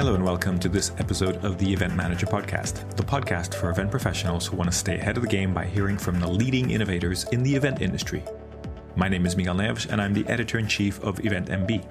[0.00, 3.90] Hello and welcome to this episode of the Event Manager Podcast, the podcast for event
[3.90, 7.24] professionals who want to stay ahead of the game by hearing from the leading innovators
[7.24, 8.24] in the event industry.
[8.96, 11.86] My name is Miguel Neves, and I'm the editor in chief of Event MB.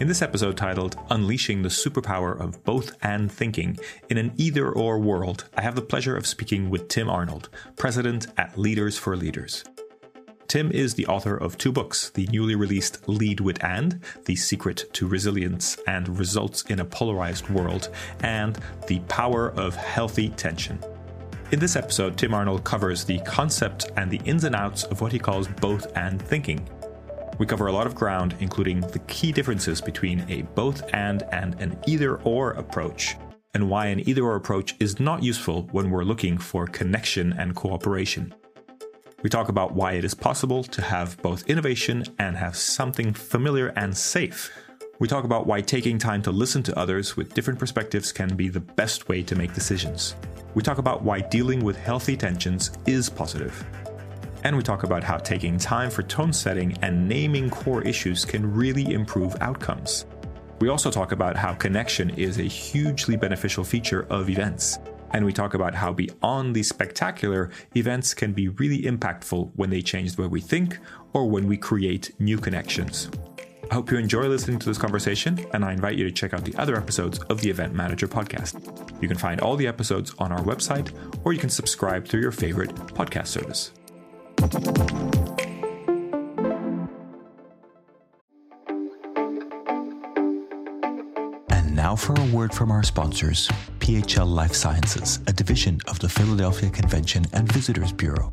[0.00, 3.78] In this episode titled Unleashing the Superpower of Both and Thinking
[4.10, 8.26] in an Either or World, I have the pleasure of speaking with Tim Arnold, president
[8.36, 9.62] at Leaders for Leaders.
[10.48, 14.84] Tim is the author of two books the newly released Lead with And, The Secret
[14.92, 17.88] to Resilience and Results in a Polarized World,
[18.20, 18.56] and
[18.86, 20.78] The Power of Healthy Tension.
[21.50, 25.12] In this episode, Tim Arnold covers the concept and the ins and outs of what
[25.12, 26.68] he calls both and thinking.
[27.38, 31.60] We cover a lot of ground, including the key differences between a both and and
[31.60, 33.16] an either or approach,
[33.54, 37.56] and why an either or approach is not useful when we're looking for connection and
[37.56, 38.32] cooperation.
[39.22, 43.68] We talk about why it is possible to have both innovation and have something familiar
[43.68, 44.52] and safe.
[44.98, 48.48] We talk about why taking time to listen to others with different perspectives can be
[48.48, 50.16] the best way to make decisions.
[50.54, 53.64] We talk about why dealing with healthy tensions is positive.
[54.44, 58.54] And we talk about how taking time for tone setting and naming core issues can
[58.54, 60.04] really improve outcomes.
[60.60, 64.78] We also talk about how connection is a hugely beneficial feature of events
[65.12, 69.82] and we talk about how beyond the spectacular, events can be really impactful when they
[69.82, 70.78] change the way we think
[71.12, 73.10] or when we create new connections.
[73.70, 76.44] I hope you enjoy listening to this conversation, and I invite you to check out
[76.44, 79.02] the other episodes of the Event Manager podcast.
[79.02, 80.92] You can find all the episodes on our website,
[81.24, 83.72] or you can subscribe through your favorite podcast service.
[91.96, 93.48] For a word from our sponsors.
[93.80, 98.32] PHL Life Sciences, a division of the Philadelphia Convention and Visitors Bureau.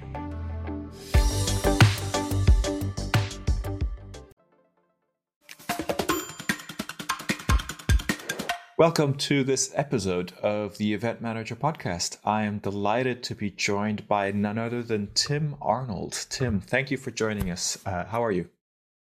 [8.81, 12.17] Welcome to this episode of the Event Manager Podcast.
[12.25, 16.25] I am delighted to be joined by none other than Tim Arnold.
[16.31, 17.77] Tim, thank you for joining us.
[17.85, 18.49] Uh, how are you?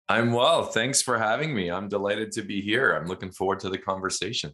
[0.10, 0.66] I'm well.
[0.66, 1.72] Thanks for having me.
[1.72, 2.92] I'm delighted to be here.
[2.92, 4.52] I'm looking forward to the conversation.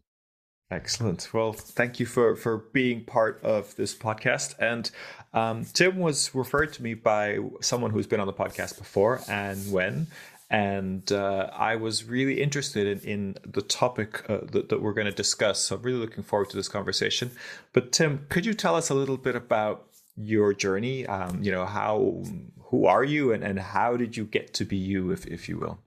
[0.69, 1.33] Excellent.
[1.33, 4.53] Well, thank you for for being part of this podcast.
[4.59, 4.91] And
[5.33, 9.71] um, Tim was referred to me by someone who's been on the podcast before, and
[9.71, 10.05] when,
[10.49, 15.07] and uh, I was really interested in, in the topic uh, that, that, we're going
[15.07, 15.59] to discuss.
[15.59, 17.31] So I'm really looking forward to this conversation.
[17.73, 21.05] But Tim, could you tell us a little bit about your journey?
[21.05, 22.23] Um, you know, how
[22.59, 25.57] who are you, and, and how did you get to be you, if if you
[25.57, 25.79] will?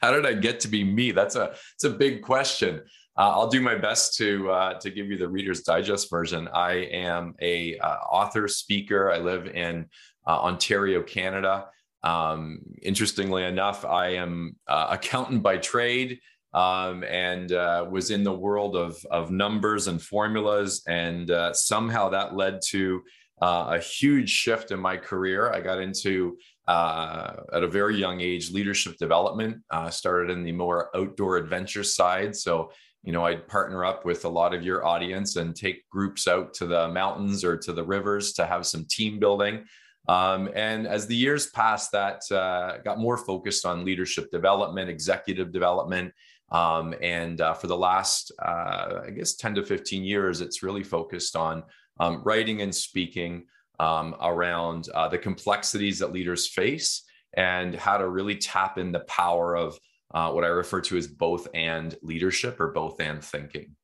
[0.00, 1.12] How did I get to be me?
[1.12, 2.82] That's a it's a big question.
[3.16, 6.48] Uh, I'll do my best to uh, to give you the Reader's Digest version.
[6.54, 9.12] I am a uh, author, speaker.
[9.12, 9.86] I live in
[10.26, 11.66] uh, Ontario, Canada.
[12.04, 16.20] Um, interestingly enough, I am uh, accountant by trade
[16.52, 22.34] um, and uh, was in the world of of numbers and formulas, and somehow that
[22.34, 23.02] led to
[23.40, 25.52] a huge shift in my career.
[25.52, 26.36] I got into
[26.68, 29.62] uh, at a very young age leadership development.
[29.70, 32.36] Uh, started in the more outdoor adventure side.
[32.36, 32.70] So
[33.04, 36.54] you know i'd partner up with a lot of your audience and take groups out
[36.54, 39.64] to the mountains or to the rivers to have some team building
[40.08, 45.52] um, and as the years passed that uh, got more focused on leadership development executive
[45.52, 46.12] development
[46.50, 50.82] um, and uh, for the last uh, i guess 10 to 15 years it's really
[50.82, 51.62] focused on
[52.00, 53.44] um, writing and speaking
[53.78, 59.00] um, around uh, the complexities that leaders face and how to really tap in the
[59.00, 59.78] power of
[60.14, 63.74] uh, what I refer to as both and leadership or both and thinking.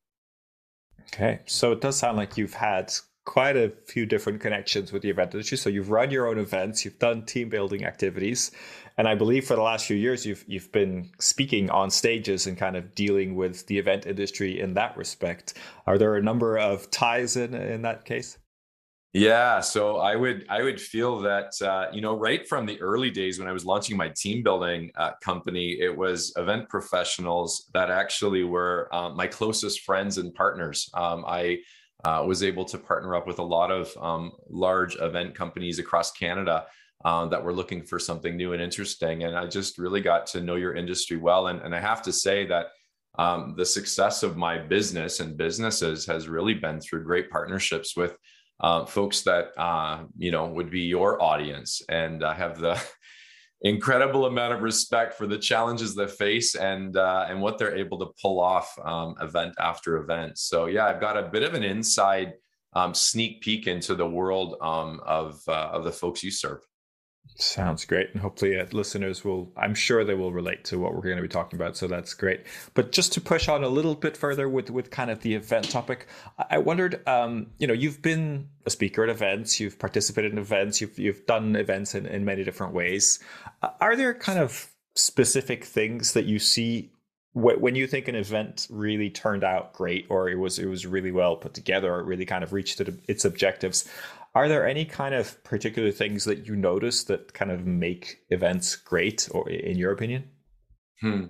[1.15, 2.93] Okay, so it does sound like you've had
[3.29, 5.59] quite a few different connections with the event industry.
[5.59, 8.53] So you've run your own events, you've done team building activities,
[8.97, 12.57] and I believe for the last few years you've you've been speaking on stages and
[12.57, 15.59] kind of dealing with the event industry in that respect.
[15.87, 18.39] Are there a number of ties in in that case?
[19.13, 23.11] Yeah, so I would I would feel that uh, you know right from the early
[23.11, 27.91] days when I was launching my team building uh, company, it was event professionals that
[27.91, 30.89] actually were uh, my closest friends and partners.
[30.95, 31.59] Um, I
[32.05, 36.13] uh, was able to partner up with a lot of um, large event companies across
[36.13, 36.67] Canada
[37.05, 40.41] uh, that were looking for something new and interesting, and I just really got to
[40.41, 41.49] know your industry well.
[41.49, 42.67] And, and I have to say that
[43.19, 48.17] um, the success of my business and businesses has really been through great partnerships with
[48.61, 52.81] uh, folks that uh, you know would be your audience, and I have the
[53.63, 57.99] incredible amount of respect for the challenges they face and uh, and what they're able
[57.99, 60.39] to pull off um, event after event.
[60.39, 62.35] So yeah, I've got a bit of an inside
[62.75, 66.61] um, sneak peek into the world um, of uh, of the folks you serve.
[67.37, 68.11] Sounds great.
[68.13, 71.23] And hopefully, uh, listeners will, I'm sure they will relate to what we're going to
[71.23, 71.77] be talking about.
[71.77, 72.45] So that's great.
[72.75, 75.71] But just to push on a little bit further with, with kind of the event
[75.71, 76.09] topic,
[76.51, 80.81] I wondered, um, you know, you've been a speaker at events, you've participated in events,
[80.81, 83.21] you've, you've done events in, in many different ways.
[83.81, 86.91] Are there kind of specific things that you see
[87.35, 91.13] when you think an event really turned out great or it was it was really
[91.13, 93.89] well put together or it really kind of reached its objectives
[94.35, 98.77] are there any kind of particular things that you notice that kind of make events
[98.77, 100.25] great, or in your opinion?
[101.01, 101.25] Hmm.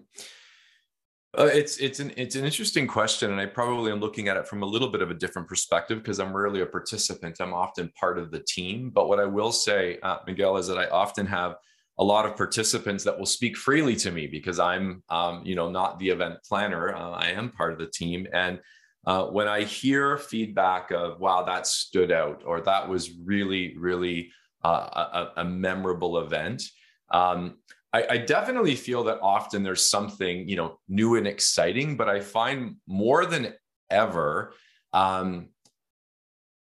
[1.37, 4.49] Uh, it's it's an it's an interesting question, and I probably am looking at it
[4.49, 7.37] from a little bit of a different perspective because I'm rarely a participant.
[7.41, 8.91] I'm often part of the team.
[8.91, 11.57] But what I will say, uh, Miguel, is that I often have
[11.99, 15.71] a lot of participants that will speak freely to me because I'm, um, you know,
[15.71, 16.95] not the event planner.
[16.95, 18.59] Uh, I am part of the team, and
[19.09, 24.31] uh, when I hear feedback of, wow, that stood out, or that was really, really
[24.63, 26.63] uh, a, a, memorable event,
[27.11, 27.57] um,
[27.95, 32.21] I, I, definitely feel that often there's something, you know, new and exciting, but I
[32.21, 33.55] find more than
[33.89, 34.53] ever,
[34.93, 35.49] um,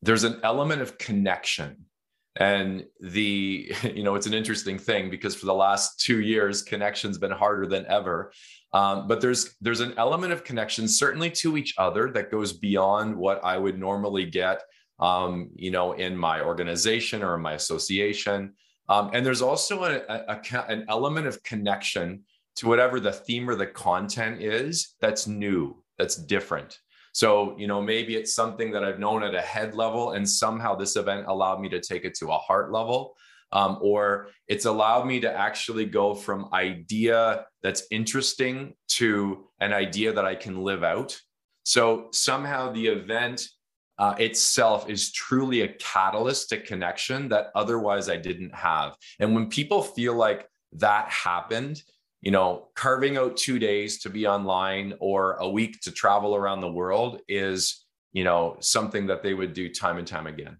[0.01, 1.85] there's an element of connection.
[2.37, 7.17] And the, you know, it's an interesting thing because for the last two years, connection's
[7.17, 8.31] been harder than ever.
[8.73, 13.15] Um, but there's there's an element of connection certainly to each other that goes beyond
[13.15, 14.61] what I would normally get,
[14.99, 18.53] um, you know, in my organization or in my association.
[18.87, 22.23] Um, and there's also a, a, a, an element of connection
[22.55, 26.79] to whatever the theme or the content is that's new, that's different.
[27.13, 30.75] So, you know, maybe it's something that I've known at a head level, and somehow
[30.75, 33.15] this event allowed me to take it to a heart level
[33.53, 40.13] um, or it's allowed me to actually go from idea that's interesting to an idea
[40.13, 41.19] that I can live out.
[41.63, 43.47] So somehow the event
[43.97, 48.95] uh, itself is truly a catalyst to connection that otherwise I didn't have.
[49.19, 51.83] And when people feel like that happened,
[52.21, 56.61] you know, carving out two days to be online or a week to travel around
[56.61, 60.57] the world is, you know, something that they would do time and time again.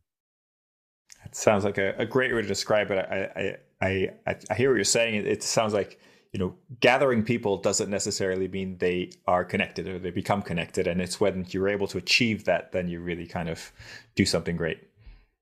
[1.24, 2.98] It sounds like a, a great way to describe it.
[2.98, 3.56] I,
[3.86, 5.16] I, I, I hear what you're saying.
[5.16, 6.00] It, it sounds like
[6.32, 11.02] you know gathering people doesn't necessarily mean they are connected or they become connected and
[11.02, 13.72] it's when you're able to achieve that then you really kind of
[14.16, 14.88] do something great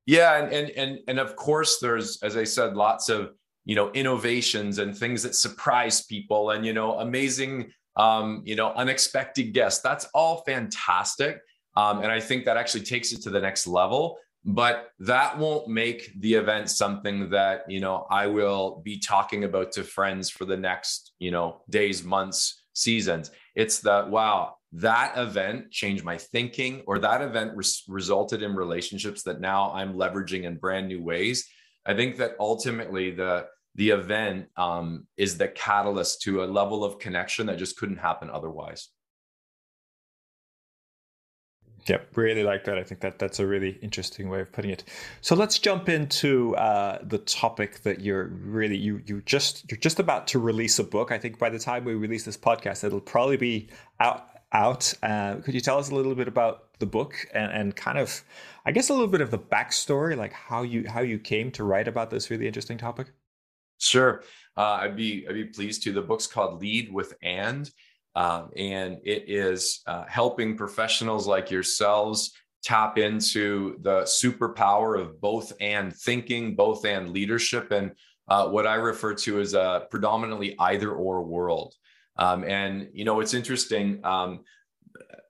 [0.05, 3.31] yeah and and and, and of course there's as i said lots of
[3.69, 8.73] you know innovations and things that surprise people and you know amazing um, you know
[8.73, 9.81] unexpected guests.
[9.81, 11.37] That's all fantastic.
[11.77, 14.17] Um, and i think that actually takes it to the next level.
[14.43, 19.71] But that won't make the event something that you know i will be talking about
[19.73, 23.29] to friends for the next you know days months seasons.
[23.53, 29.21] It's that wow that event changed my thinking or that event res- resulted in relationships
[29.23, 31.47] that now i'm leveraging in brand new ways.
[31.85, 33.47] I think that ultimately the
[33.79, 38.29] the event um, is the catalyst to a level of connection that just couldn't happen
[38.29, 38.89] otherwise
[41.87, 42.77] Yep, really like that.
[42.77, 44.83] I think that that's a really interesting way of putting it.
[45.21, 49.99] So let's jump into uh, the topic that you're really you you just you're just
[49.99, 51.11] about to release a book.
[51.11, 53.69] I think by the time we release this podcast, it'll probably be
[53.99, 54.93] out out.
[55.01, 58.23] Uh, could you tell us a little bit about the book and, and kind of,
[58.65, 61.63] I guess, a little bit of the backstory, like how you how you came to
[61.63, 63.07] write about this really interesting topic?
[63.79, 64.23] Sure,
[64.55, 65.91] uh, I'd be I'd be pleased to.
[65.91, 67.69] The book's called Lead with And
[68.15, 72.31] um, and it is uh, helping professionals like yourselves
[72.61, 77.91] tap into the superpower of both and thinking, both and leadership, and
[78.27, 81.73] uh, what I refer to as a predominantly either or world.
[82.17, 84.01] Um, and, you know, it's interesting.
[84.03, 84.41] Um,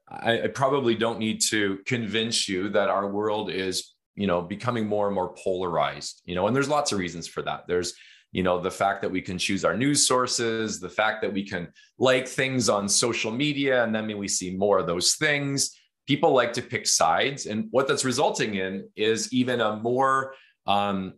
[0.10, 4.88] I, I probably don't need to convince you that our world is, you know, becoming
[4.88, 7.68] more and more polarized, you know, and there's lots of reasons for that.
[7.68, 7.94] There's,
[8.32, 11.44] you know the fact that we can choose our news sources the fact that we
[11.44, 11.68] can
[11.98, 15.76] like things on social media and then we see more of those things.
[16.08, 20.34] People like to pick sides and what that's resulting in is even a more
[20.66, 21.14] um,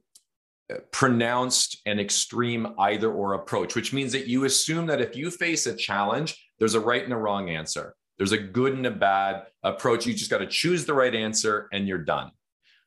[0.91, 5.65] pronounced and extreme either or approach which means that you assume that if you face
[5.65, 7.95] a challenge there's a right and a wrong answer.
[8.17, 10.05] There's a good and a bad approach.
[10.05, 12.31] You just got to choose the right answer and you're done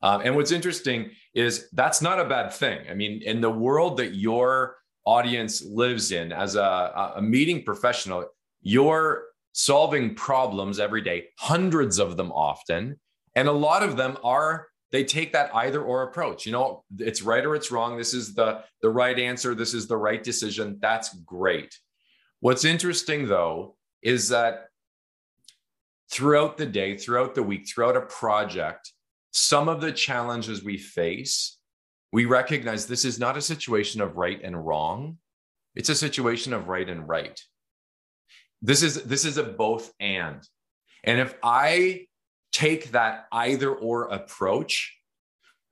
[0.02, 2.80] um, and what's interesting is that's not a bad thing.
[2.90, 8.26] I mean, in the world that your audience lives in as a, a meeting professional,
[8.62, 12.98] you're solving problems every day, hundreds of them often.
[13.34, 16.46] And a lot of them are they take that either or approach.
[16.46, 17.96] You know, it's right or it's wrong.
[17.96, 19.54] This is the, the right answer.
[19.54, 20.78] This is the right decision.
[20.80, 21.76] That's great.
[22.40, 24.66] What's interesting though is that
[26.10, 28.92] throughout the day, throughout the week, throughout a project,
[29.34, 31.58] some of the challenges we face,
[32.12, 35.18] we recognize this is not a situation of right and wrong.
[35.74, 37.38] It's a situation of right and right.
[38.62, 40.40] This is this is a both and.
[41.02, 42.06] And if I
[42.52, 44.96] take that either or approach,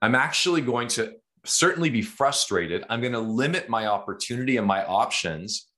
[0.02, 1.14] I'm actually going to
[1.44, 2.84] certainly be frustrated.
[2.90, 5.68] I'm going to limit my opportunity and my options.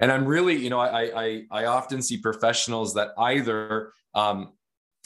[0.00, 4.54] And I'm really, you know, I I, I often see professionals that either um,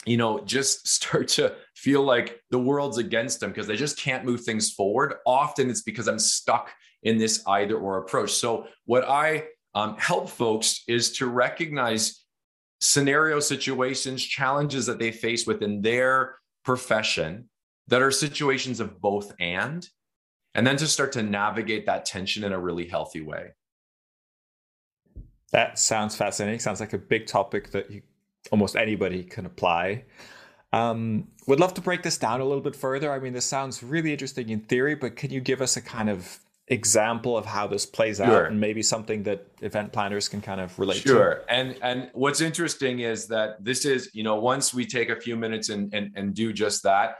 [0.05, 4.25] you know, just start to feel like the world's against them because they just can't
[4.25, 5.15] move things forward.
[5.25, 6.71] Often it's because I'm stuck
[7.03, 8.33] in this either or approach.
[8.33, 12.25] So, what I um, help folks is to recognize
[12.81, 17.49] scenario situations, challenges that they face within their profession
[17.87, 19.87] that are situations of both and,
[20.55, 23.49] and then to start to navigate that tension in a really healthy way.
[25.51, 26.59] That sounds fascinating.
[26.59, 28.01] Sounds like a big topic that you,
[28.51, 30.05] almost anybody can apply.
[30.71, 33.11] Um, would love to break this down a little bit further.
[33.11, 36.09] I mean, this sounds really interesting in theory, but can you give us a kind
[36.09, 38.25] of example of how this plays sure.
[38.25, 41.01] out and maybe something that event planners can kind of relate sure.
[41.01, 45.09] to sure and and what's interesting is that this is you know once we take
[45.09, 47.15] a few minutes and, and and do just that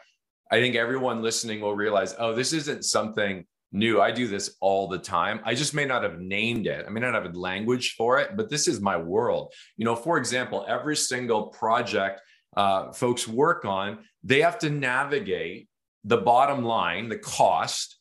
[0.52, 4.88] i think everyone listening will realize oh this isn't something new i do this all
[4.88, 7.96] the time i just may not have named it i may not have a language
[7.98, 12.22] for it but this is my world you know for example every single project
[12.58, 15.68] uh, folks work on they have to navigate
[16.04, 18.00] the bottom line the cost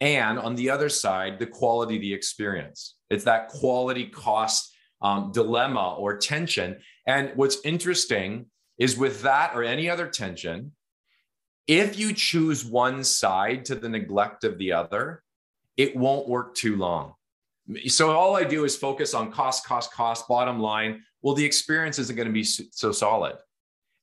[0.00, 2.96] and on the other side, the quality the experience.
[3.10, 6.78] It's that quality cost um, dilemma or tension.
[7.06, 8.46] And what's interesting
[8.78, 10.72] is with that or any other tension,
[11.66, 15.22] if you choose one side to the neglect of the other,
[15.76, 17.14] it won't work too long.
[17.88, 21.02] So all I do is focus on cost, cost, cost, bottom line.
[21.22, 23.36] Well, the experience isn't going to be so solid.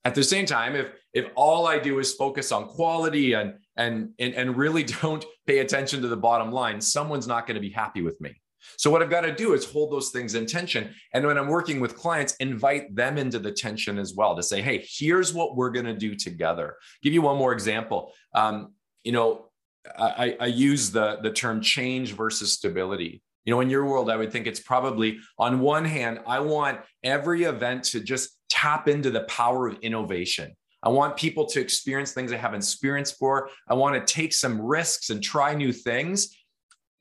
[0.06, 4.10] At the same time, if if all I do is focus on quality and and
[4.20, 7.70] and, and really don't pay attention to the bottom line, someone's not going to be
[7.70, 8.36] happy with me.
[8.78, 10.94] So what I've got to do is hold those things in tension.
[11.14, 14.62] And when I'm working with clients, invite them into the tension as well to say,
[14.62, 16.76] hey, here's what we're going to do together.
[17.02, 18.14] Give you one more example.
[18.34, 19.50] Um, you know,
[19.98, 23.22] I, I use the, the term change versus stability.
[23.46, 26.80] You know, in your world, I would think it's probably on one hand, I want
[27.04, 30.56] every event to just tap into the power of innovation.
[30.82, 33.50] I want people to experience things they haven't experienced before.
[33.68, 36.38] I want to take some risks and try new things.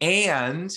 [0.00, 0.73] And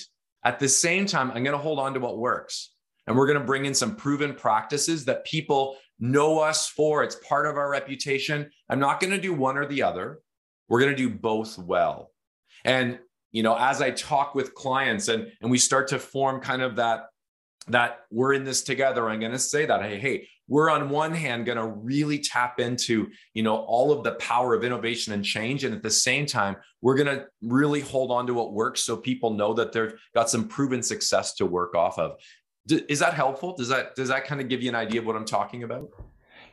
[0.46, 2.70] at the same time, I'm going to hold on to what works.
[3.08, 7.02] And we're going to bring in some proven practices that people know us for.
[7.02, 8.48] It's part of our reputation.
[8.68, 10.20] I'm not going to do one or the other.
[10.68, 12.12] We're going to do both well.
[12.64, 13.00] And
[13.32, 16.76] you know, as I talk with clients and and we start to form kind of
[16.76, 17.06] that
[17.68, 21.12] that we're in this together, I'm going to say that hey, hey, we're on one
[21.12, 25.24] hand going to really tap into you know all of the power of innovation and
[25.24, 28.84] change and at the same time we're going to really hold on to what works
[28.84, 32.16] so people know that they've got some proven success to work off of.
[32.68, 33.54] Is that helpful?
[33.56, 35.88] Does that does that kind of give you an idea of what i'm talking about?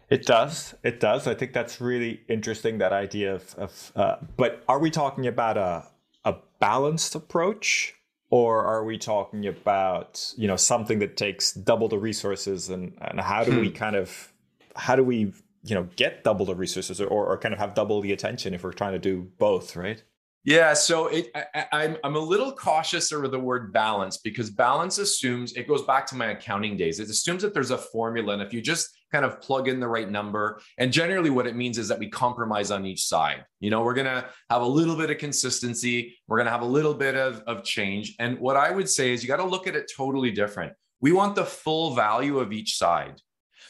[0.09, 0.75] It does.
[0.83, 1.27] It does.
[1.27, 5.57] I think that's really interesting that idea of, of uh, but are we talking about
[5.57, 5.85] a
[6.25, 7.95] a balanced approach
[8.33, 13.21] or are we talking about you know something that takes double the resources and and
[13.21, 13.59] how do hmm.
[13.59, 14.33] we kind of
[14.75, 15.31] how do we
[15.63, 18.63] you know get double the resources or, or kind of have double the attention if
[18.63, 20.03] we're trying to do both right
[20.45, 24.97] yeah, so it, I, I'm I'm a little cautious over the word balance because balance
[24.97, 26.99] assumes it goes back to my accounting days.
[26.99, 29.87] It assumes that there's a formula, and if you just kind of plug in the
[29.87, 33.45] right number, and generally what it means is that we compromise on each side.
[33.61, 36.93] You know, we're gonna have a little bit of consistency, we're gonna have a little
[36.93, 39.75] bit of of change, and what I would say is you got to look at
[39.75, 40.73] it totally different.
[40.99, 43.21] We want the full value of each side.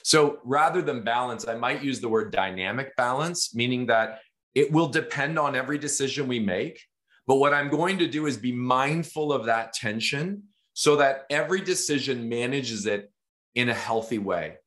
[0.03, 4.19] So rather than balance, I might use the word dynamic balance, meaning that
[4.53, 6.79] it will depend on every decision we make.
[7.25, 11.61] But what I'm going to do is be mindful of that tension so that every
[11.61, 13.11] decision manages it
[13.55, 14.57] in a healthy way.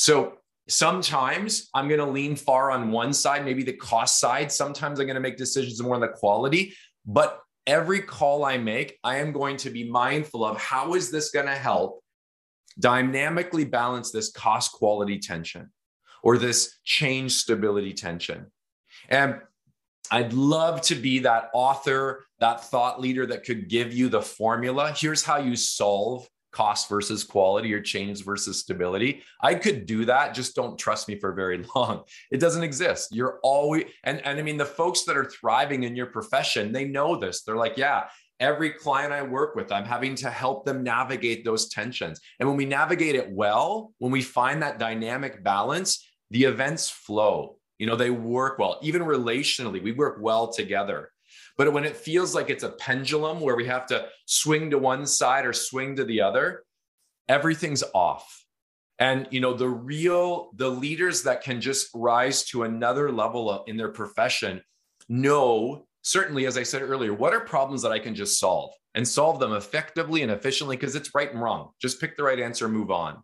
[0.00, 4.50] So sometimes I'm going to lean far on one side, maybe the cost side.
[4.50, 6.74] Sometimes I'm going to make decisions more on the quality.
[7.04, 11.32] But every call I make, I am going to be mindful of how is this
[11.32, 12.02] going to help
[12.78, 15.70] dynamically balance this cost quality tension
[16.22, 18.46] or this change stability tension.
[19.10, 19.38] And
[20.10, 24.94] I'd love to be that author, that thought leader that could give you the formula.
[24.96, 29.22] Here's how you solve cost versus quality or change versus stability.
[29.40, 30.34] I could do that.
[30.34, 32.02] Just don't trust me for very long.
[32.30, 33.14] It doesn't exist.
[33.14, 36.84] You're always, and, and I mean, the folks that are thriving in your profession, they
[36.84, 37.42] know this.
[37.42, 38.04] They're like, yeah,
[38.40, 42.20] every client I work with, I'm having to help them navigate those tensions.
[42.40, 47.56] And when we navigate it well, when we find that dynamic balance, the events flow.
[47.78, 51.10] You know, they work well, even relationally, we work well together.
[51.60, 55.06] But when it feels like it's a pendulum where we have to swing to one
[55.06, 56.64] side or swing to the other,
[57.28, 58.46] everything's off.
[58.98, 63.76] And you know, the real the leaders that can just rise to another level in
[63.76, 64.62] their profession
[65.06, 69.06] know certainly as I said earlier, what are problems that I can just solve and
[69.06, 71.72] solve them effectively and efficiently because it's right and wrong.
[71.78, 73.22] Just pick the right answer and move on.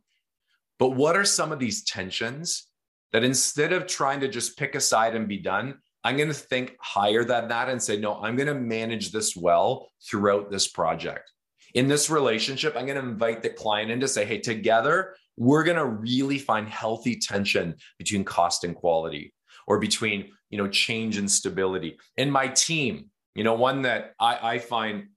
[0.78, 2.66] But what are some of these tensions
[3.14, 6.34] that instead of trying to just pick a side and be done, I'm going to
[6.34, 10.68] think higher than that and say, no, I'm going to manage this well throughout this
[10.68, 11.32] project.
[11.74, 15.64] In this relationship, I'm going to invite the client in to say, hey, together, we're
[15.64, 19.34] going to really find healthy tension between cost and quality
[19.66, 24.54] or between you know change and stability in my team you know one that I,
[24.54, 25.08] I find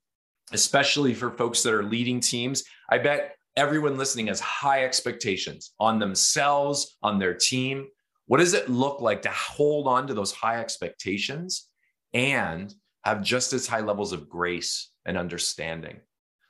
[0.51, 5.99] especially for folks that are leading teams i bet everyone listening has high expectations on
[5.99, 7.87] themselves on their team
[8.29, 11.67] what does it look like to hold on to those high expectations
[12.13, 12.71] and
[13.03, 15.97] have just as high levels of grace and understanding?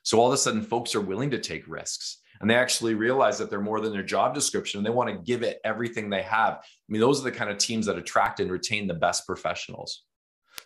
[0.04, 3.38] So all of a sudden, folks are willing to take risks and they actually realize
[3.38, 6.22] that they're more than their job description and they want to give it everything they
[6.22, 6.56] have.
[6.56, 10.04] I mean, those are the kind of teams that attract and retain the best professionals.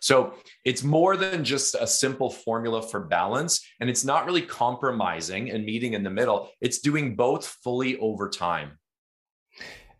[0.00, 3.64] So it's more than just a simple formula for balance.
[3.78, 6.50] And it's not really compromising and meeting in the middle.
[6.60, 8.80] It's doing both fully over time.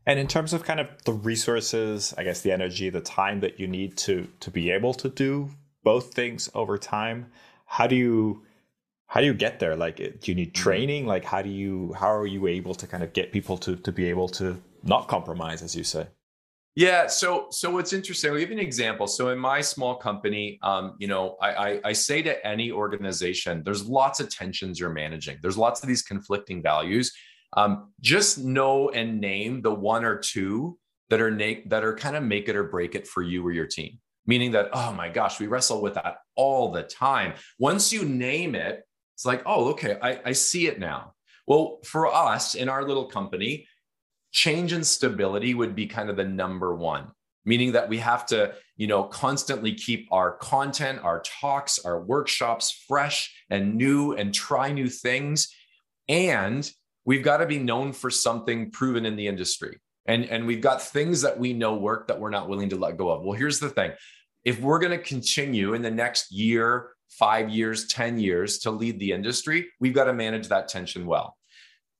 [0.06, 3.58] And in terms of kind of the resources, I guess the energy, the time that
[3.58, 5.50] you need to to be able to do
[5.82, 7.30] both things over time,
[7.66, 8.42] how do you
[9.06, 9.76] how do you get there?
[9.76, 10.62] Like, do you need mm-hmm.
[10.62, 11.06] training?
[11.06, 13.92] Like, how do you how are you able to kind of get people to to
[13.92, 16.08] be able to not compromise, as you say?
[16.76, 17.06] Yeah.
[17.06, 18.32] So, so what's interesting?
[18.32, 19.06] I'll give you an example.
[19.06, 23.62] So, in my small company, um, you know, I, I, I say to any organization,
[23.64, 25.38] there's lots of tensions you're managing.
[25.40, 27.12] There's lots of these conflicting values,
[27.56, 30.78] um, just know and name the one or two
[31.10, 33.52] that are na- that are kind of make it or break it for you or
[33.52, 33.98] your team.
[34.26, 37.34] Meaning that, oh my gosh, we wrestle with that all the time.
[37.58, 38.82] Once you name it,
[39.14, 41.12] it's like, oh, okay, I, I see it now.
[41.46, 43.66] Well, for us in our little company,
[44.32, 47.12] change and stability would be kind of the number one
[47.44, 52.84] meaning that we have to you know constantly keep our content our talks our workshops
[52.88, 55.48] fresh and new and try new things
[56.08, 56.70] and
[57.04, 59.78] we've got to be known for something proven in the industry.
[60.06, 62.96] And, and we've got things that we know work that we're not willing to let
[62.96, 63.22] go of.
[63.22, 63.92] Well, here's the thing
[64.44, 68.98] if we're going to continue in the next year, five years, 10 years to lead
[68.98, 71.36] the industry, we've got to manage that tension well.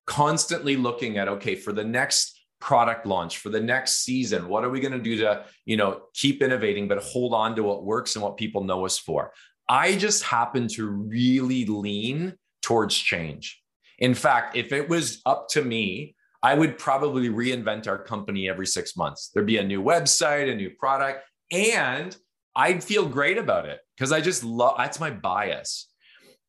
[0.07, 4.71] Constantly looking at, okay, for the next product launch for the next season what are
[4.71, 8.17] we going to do to you know keep innovating but hold on to what works
[8.17, 9.33] and what people know us for
[9.69, 13.63] i just happen to really lean towards change
[14.05, 18.67] in fact, if it was up to me, I would probably reinvent our company every
[18.67, 19.31] six months.
[19.33, 22.15] There'd be a new website, a new product, and
[22.55, 25.89] I'd feel great about it because I just love that's my bias.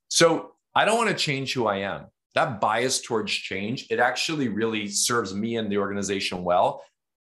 [0.10, 2.08] So I don't want to change who I am.
[2.34, 6.84] That bias towards change, it actually really serves me and the organization well.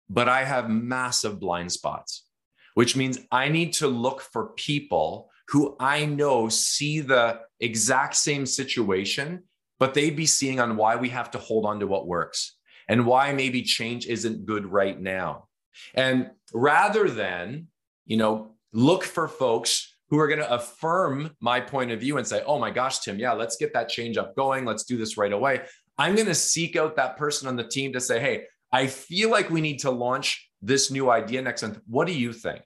[0.07, 2.27] But I have massive blind spots,
[2.75, 8.45] which means I need to look for people who I know see the exact same
[8.45, 9.45] situation
[9.81, 12.55] but they'd be seeing on why we have to hold on to what works
[12.87, 15.47] and why maybe change isn't good right now.
[15.95, 17.65] And rather than,
[18.05, 22.27] you know, look for folks who are going to affirm my point of view and
[22.27, 24.65] say, oh my gosh, Tim, yeah, let's get that change up going.
[24.65, 25.61] Let's do this right away.
[25.97, 29.31] I'm going to seek out that person on the team to say, hey, I feel
[29.31, 31.79] like we need to launch this new idea next month.
[31.87, 32.61] What do you think?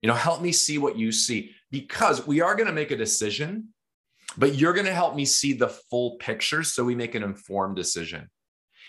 [0.00, 2.96] You know, help me see what you see because we are going to make a
[2.96, 3.74] decision
[4.36, 7.76] but you're going to help me see the full picture so we make an informed
[7.76, 8.28] decision.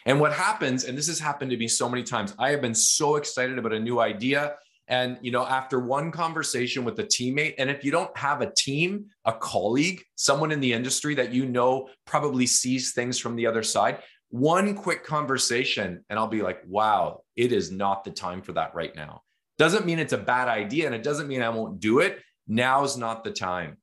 [0.05, 2.75] And what happens, and this has happened to me so many times, I have been
[2.75, 4.55] so excited about a new idea.
[4.87, 8.51] And, you know, after one conversation with a teammate, and if you don't have a
[8.51, 13.45] team, a colleague, someone in the industry that you know probably sees things from the
[13.45, 13.99] other side,
[14.29, 18.73] one quick conversation, and I'll be like, wow, it is not the time for that
[18.73, 19.21] right now.
[19.57, 22.19] Doesn't mean it's a bad idea, and it doesn't mean I won't do it.
[22.47, 23.77] Now's not the time.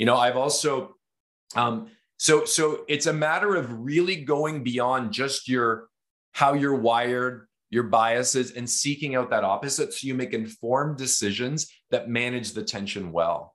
[0.00, 0.96] You know, I've also
[1.54, 5.88] um, so so it's a matter of really going beyond just your
[6.32, 11.70] how you're wired, your biases, and seeking out that opposite so you make informed decisions
[11.90, 13.54] that manage the tension well.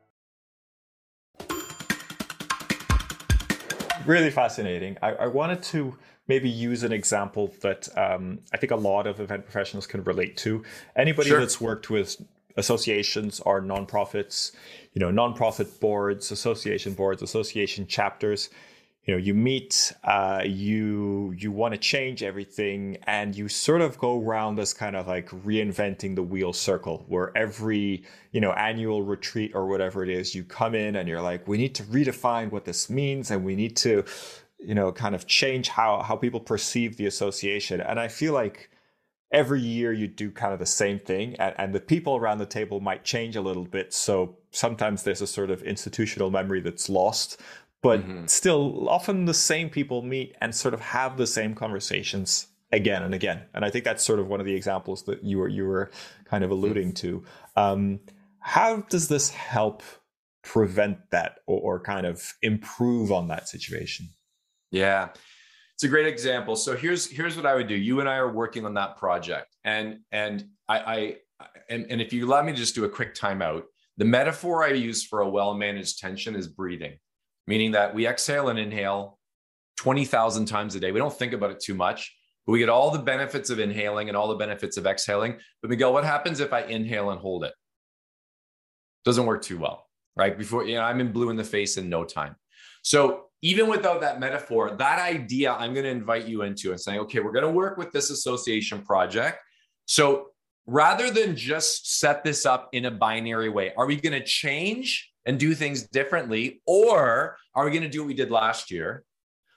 [4.05, 4.97] really fascinating.
[5.01, 9.19] I, I, wanted to maybe use an example that um, I think a lot of
[9.19, 10.63] event professionals can relate to.
[10.95, 11.39] Anybody sure.
[11.39, 12.17] that's worked with
[12.57, 14.51] associations or nonprofits,
[14.93, 18.49] you know, nonprofit boards, association boards, association chapters,
[19.05, 23.97] you know you meet uh, you you want to change everything and you sort of
[23.97, 29.01] go around this kind of like reinventing the wheel circle where every you know annual
[29.03, 32.51] retreat or whatever it is you come in and you're like we need to redefine
[32.51, 34.03] what this means and we need to
[34.59, 37.81] you know kind of change how how people perceive the association.
[37.81, 38.69] And i feel like
[39.31, 42.45] every year you do kind of the same thing and, and the people around the
[42.45, 46.89] table might change a little bit so sometimes there's a sort of institutional memory that's
[46.89, 47.39] lost
[47.81, 48.25] but mm-hmm.
[48.27, 53.13] still often the same people meet and sort of have the same conversations again and
[53.13, 53.41] again.
[53.53, 55.91] And i think that's sort of one of the examples that you were you were
[56.25, 57.07] kind of alluding mm-hmm.
[57.07, 57.23] to.
[57.55, 57.99] Um,
[58.39, 59.83] how does this help
[60.43, 64.09] prevent that or, or kind of improve on that situation?
[64.71, 65.09] Yeah.
[65.75, 66.55] It's a great example.
[66.55, 67.75] So here's here's what i would do.
[67.75, 69.55] You and i are working on that project.
[69.63, 71.15] And and i i
[71.69, 73.63] and, and if you allow me to just do a quick timeout
[73.97, 76.93] the metaphor i use for a well managed tension is breathing
[77.47, 79.19] meaning that we exhale and inhale
[79.77, 80.91] 20,000 times a day.
[80.91, 84.09] We don't think about it too much, but we get all the benefits of inhaling
[84.09, 85.37] and all the benefits of exhaling.
[85.61, 87.53] But Miguel, what happens if I inhale and hold it?
[89.05, 90.37] Doesn't work too well, right?
[90.37, 92.35] Before, you know, I'm in blue in the face in no time.
[92.83, 96.99] So even without that metaphor, that idea I'm going to invite you into and saying,
[96.99, 99.39] okay, we're going to work with this association project.
[99.85, 100.30] So
[100.65, 105.11] rather than just set this up in a binary way, are we going to change
[105.25, 106.61] and do things differently?
[106.65, 109.03] Or are we going to do what we did last year?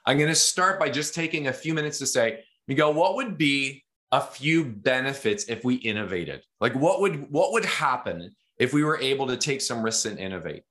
[0.06, 3.38] I'm going to start by just taking a few minutes to say, Miguel, what would
[3.38, 6.42] be a few benefits if we innovated?
[6.60, 10.18] Like what would what would happen if we were able to take some risks and
[10.18, 10.62] innovate?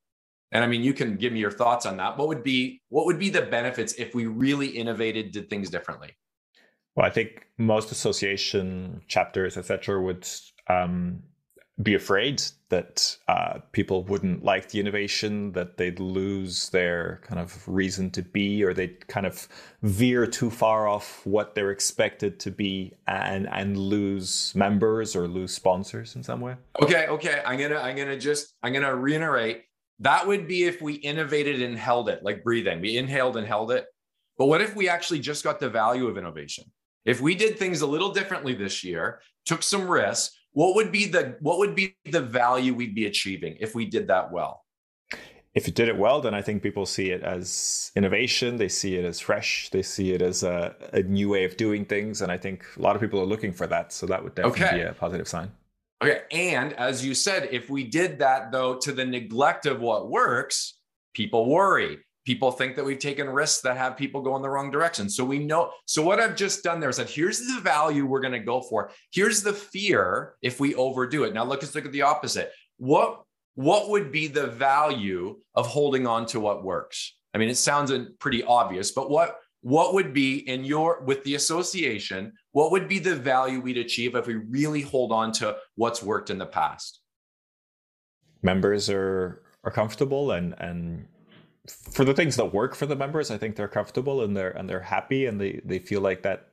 [0.52, 2.18] And I mean, you can give me your thoughts on that.
[2.18, 6.16] What would be what would be the benefits if we really innovated, did things differently?
[6.96, 10.28] Well, I think most association chapters, etc., would
[10.70, 11.24] um,
[11.82, 17.68] be afraid that uh, people wouldn't like the innovation, that they'd lose their kind of
[17.68, 19.48] reason to be, or they'd kind of
[19.82, 25.54] veer too far off what they're expected to be, and and lose members or lose
[25.54, 26.56] sponsors in some way.
[26.80, 29.64] Okay, okay, I'm gonna I'm gonna just I'm gonna reiterate.
[30.00, 32.82] That would be if we innovated and held it, like breathing.
[32.82, 33.86] We inhaled and held it.
[34.38, 36.66] But what if we actually just got the value of innovation?
[37.06, 41.06] If we did things a little differently this year, took some risks, what would be
[41.06, 44.64] the what would be the value we'd be achieving if we did that well?
[45.54, 48.58] If you did it well then i think people see it as innovation.
[48.58, 49.70] They see it as fresh.
[49.72, 52.22] They see it as a, a new way of doing things.
[52.22, 53.92] And i think a lot of people are looking for that.
[53.92, 54.78] So that would definitely okay.
[54.78, 55.52] be a positive sign.
[56.04, 56.22] Okay.
[56.32, 60.76] And as you said if we did that though to the neglect of what works
[61.14, 64.72] people worry people think that we've taken risks that have people go in the wrong
[64.72, 65.10] direction.
[65.10, 65.72] So we know.
[65.86, 68.62] So what I've just done there is that here's the value we're going to go
[68.62, 68.92] for.
[69.12, 71.34] Here's the fear if we overdo it.
[71.34, 72.52] Now look, let's look at the opposite.
[72.78, 73.24] What
[73.56, 77.16] what would be the value of holding on to what works?
[77.34, 81.36] I mean, it sounds pretty obvious, but what what would be in your with the
[81.36, 82.34] association?
[82.52, 86.30] What would be the value we'd achieve if we really hold on to what's worked
[86.30, 87.02] in the past?
[88.42, 91.08] Members are are comfortable and and
[91.68, 94.70] for the things that work for the members, I think they're comfortable and they're and
[94.70, 96.50] they're happy and they they feel like that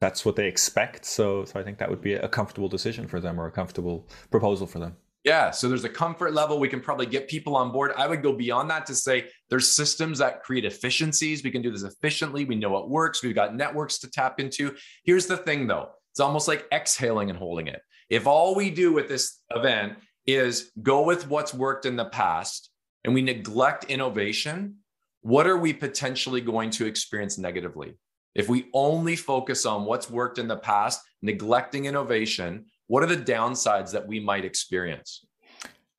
[0.00, 1.04] that's what they expect.
[1.04, 4.06] So so I think that would be a comfortable decision for them or a comfortable
[4.30, 4.96] proposal for them.
[5.24, 6.58] Yeah, so there's a comfort level.
[6.58, 7.92] We can probably get people on board.
[7.96, 11.44] I would go beyond that to say there's systems that create efficiencies.
[11.44, 12.44] We can do this efficiently.
[12.44, 13.22] We know what works.
[13.22, 14.74] We've got networks to tap into.
[15.04, 17.80] Here's the thing though it's almost like exhaling and holding it.
[18.10, 19.94] If all we do with this event
[20.26, 22.71] is go with what's worked in the past
[23.04, 24.76] and we neglect innovation,
[25.22, 27.94] what are we potentially going to experience negatively?
[28.34, 33.16] If we only focus on what's worked in the past, neglecting innovation, what are the
[33.16, 35.24] downsides that we might experience?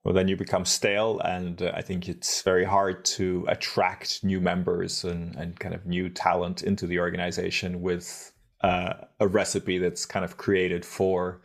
[0.04, 4.42] Well, then you become stale, and uh, I think it's very hard to attract new
[4.42, 10.06] members and, and kind of new talent into the organization with uh, a recipe that's
[10.06, 11.42] kind of created for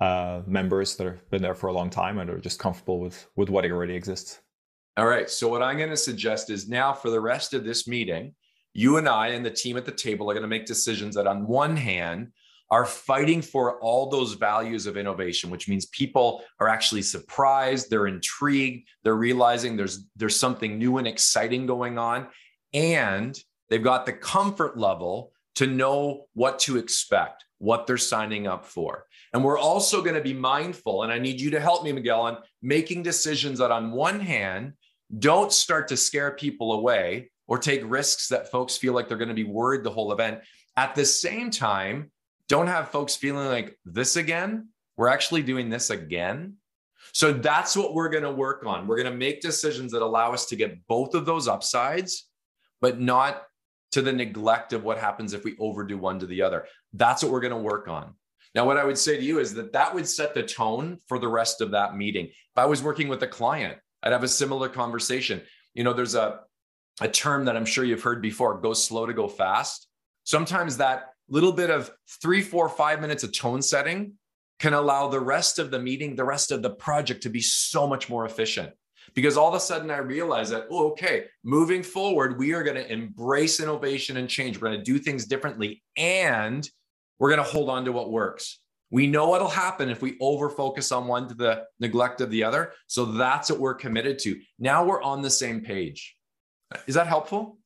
[0.00, 3.26] uh, members that have been there for a long time and are just comfortable with
[3.36, 4.40] with what already exists.
[4.96, 5.30] All right.
[5.30, 8.34] So, what I'm going to suggest is now for the rest of this meeting,
[8.74, 11.26] you and I and the team at the table are going to make decisions that,
[11.26, 12.32] on one hand,
[12.70, 18.06] are fighting for all those values of innovation, which means people are actually surprised, they're
[18.06, 22.28] intrigued, they're realizing there's there's something new and exciting going on,
[22.74, 23.38] and
[23.70, 29.06] they've got the comfort level to know what to expect, what they're signing up for.
[29.32, 32.20] And we're also going to be mindful, and I need you to help me, Miguel,
[32.20, 34.74] on making decisions that on one hand
[35.18, 39.28] don't start to scare people away or take risks that folks feel like they're going
[39.28, 40.40] to be worried the whole event.
[40.76, 42.10] At the same time,
[42.48, 44.68] don't have folks feeling like this again.
[44.96, 46.54] We're actually doing this again.
[47.12, 48.86] So that's what we're going to work on.
[48.86, 52.28] We're going to make decisions that allow us to get both of those upsides,
[52.80, 53.42] but not
[53.92, 56.66] to the neglect of what happens if we overdo one to the other.
[56.94, 58.14] That's what we're going to work on.
[58.54, 61.18] Now, what I would say to you is that that would set the tone for
[61.18, 62.26] the rest of that meeting.
[62.26, 65.42] If I was working with a client, I'd have a similar conversation.
[65.74, 66.40] You know, there's a,
[67.00, 69.88] a term that I'm sure you've heard before go slow to go fast.
[70.24, 74.14] Sometimes that little bit of three, four, five minutes of tone setting
[74.58, 77.86] can allow the rest of the meeting, the rest of the project to be so
[77.86, 78.72] much more efficient.
[79.14, 82.76] Because all of a sudden I realize that, oh, okay, moving forward, we are going
[82.76, 84.60] to embrace innovation and change.
[84.60, 86.68] We're going to do things differently and
[87.18, 88.60] we're going to hold on to what works.
[88.92, 92.44] We know what'll happen if we over focus on one to the neglect of the
[92.44, 92.74] other.
[92.86, 94.38] So that's what we're committed to.
[94.58, 96.14] Now we're on the same page.
[96.86, 97.58] Is that helpful?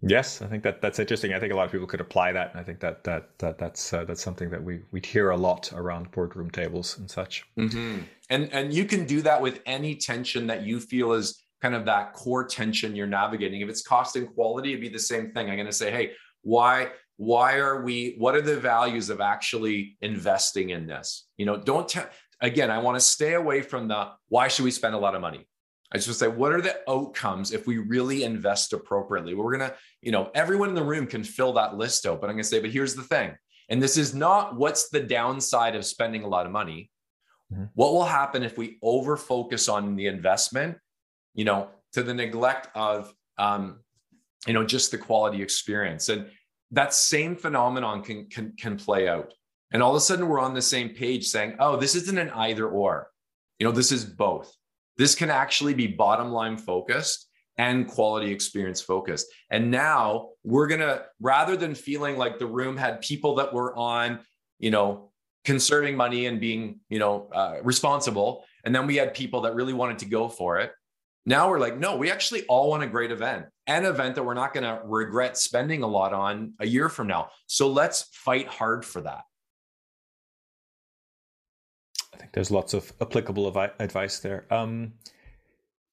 [0.00, 1.34] Yes, I think that that's interesting.
[1.34, 3.58] I think a lot of people could apply that, and I think that that, that
[3.58, 7.44] that's uh, that's something that we we hear a lot around boardroom tables and such.
[7.58, 8.02] Mm-hmm.
[8.30, 11.84] And and you can do that with any tension that you feel is kind of
[11.86, 13.60] that core tension you're navigating.
[13.60, 15.48] If it's cost and quality, it'd be the same thing.
[15.48, 18.14] I'm going to say, hey, why why are we?
[18.16, 21.26] What are the values of actually investing in this?
[21.36, 21.86] You know, don't.
[21.86, 22.00] Te-
[22.40, 25.20] again, I want to stay away from the why should we spend a lot of
[25.20, 25.46] money
[25.92, 29.34] I just want to say, what are the outcomes if we really invest appropriately?
[29.34, 32.28] We're going to, you know, everyone in the room can fill that list out, but
[32.28, 33.34] I'm going to say, but here's the thing.
[33.70, 36.90] And this is not what's the downside of spending a lot of money.
[37.52, 37.64] Mm-hmm.
[37.74, 40.76] What will happen if we over focus on the investment,
[41.34, 43.80] you know, to the neglect of, um,
[44.46, 46.10] you know, just the quality experience?
[46.10, 46.30] And
[46.72, 49.32] that same phenomenon can, can, can play out.
[49.72, 52.30] And all of a sudden we're on the same page saying, oh, this isn't an
[52.30, 53.10] either or,
[53.58, 54.54] you know, this is both
[54.98, 59.26] this can actually be bottom line focused and quality experience focused.
[59.50, 63.74] And now we're going to, rather than feeling like the room had people that were
[63.76, 64.20] on,
[64.58, 65.10] you know,
[65.44, 69.72] conserving money and being, you know, uh, responsible, and then we had people that really
[69.72, 70.72] wanted to go for it.
[71.24, 74.34] Now we're like, no, we actually all want a great event, an event that we're
[74.34, 77.30] not going to regret spending a lot on a year from now.
[77.46, 79.24] So let's fight hard for that.
[82.14, 83.46] I think there's lots of applicable
[83.78, 84.46] advice there.
[84.50, 84.94] Um,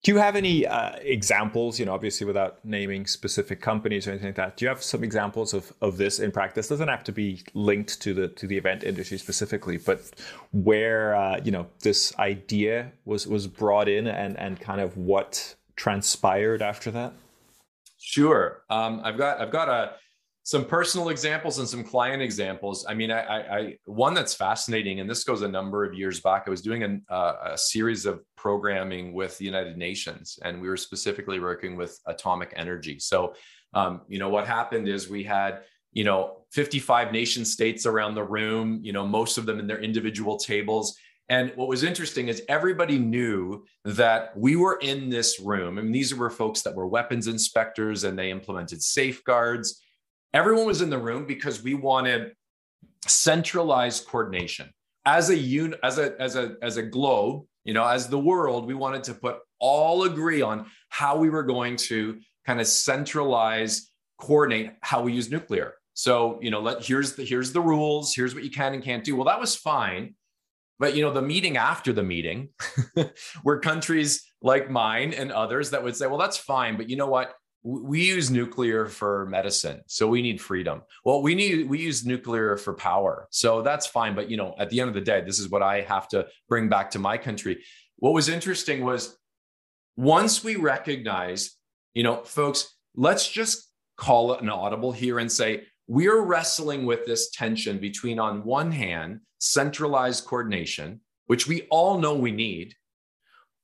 [0.03, 1.79] do you have any uh, examples?
[1.79, 4.55] You know, obviously without naming specific companies or anything like that.
[4.55, 6.67] Do you have some examples of, of this in practice?
[6.67, 10.11] Doesn't have to be linked to the to the event industry specifically, but
[10.51, 15.55] where uh, you know this idea was was brought in and and kind of what
[15.75, 17.13] transpired after that.
[17.97, 19.93] Sure, um, I've got I've got a
[20.45, 22.85] some personal examples and some client examples.
[22.87, 26.19] I mean, I, I, I, one that's fascinating, and this goes a number of years
[26.19, 26.43] back.
[26.45, 30.69] I was doing an, uh, a series of programming with the United Nations, and we
[30.69, 32.99] were specifically working with atomic energy.
[32.99, 33.33] So,
[33.73, 38.23] um, you know, what happened is we had you know 55 nation states around the
[38.23, 38.81] room.
[38.83, 40.95] You know, most of them in their individual tables.
[41.27, 45.79] And what was interesting is everybody knew that we were in this room.
[45.79, 49.81] I mean, these were folks that were weapons inspectors and they implemented safeguards
[50.35, 52.33] Everyone was in the room because we wanted
[53.07, 54.69] centralized coordination.
[55.05, 58.67] As a un, as a as a as a globe, you know, as the world,
[58.67, 63.89] we wanted to put all agree on how we were going to kind of centralize,
[64.17, 65.75] coordinate how we use nuclear.
[65.93, 69.05] So, you know, let here's the here's the rules, here's what you can and can't
[69.05, 69.15] do.
[69.15, 70.15] Well, that was fine.
[70.77, 72.49] But you know, the meeting after the meeting,
[73.43, 77.07] where countries like mine and others that would say, well, that's fine, but you know
[77.07, 77.35] what?
[77.67, 82.57] we use nuclear for medicine so we need freedom well we need we use nuclear
[82.57, 85.39] for power so that's fine but you know at the end of the day this
[85.39, 87.63] is what i have to bring back to my country
[87.97, 89.17] what was interesting was
[89.97, 91.57] once we recognize
[91.95, 97.03] you know folks let's just call it an audible here and say we're wrestling with
[97.07, 102.73] this tension between on one hand centralized coordination which we all know we need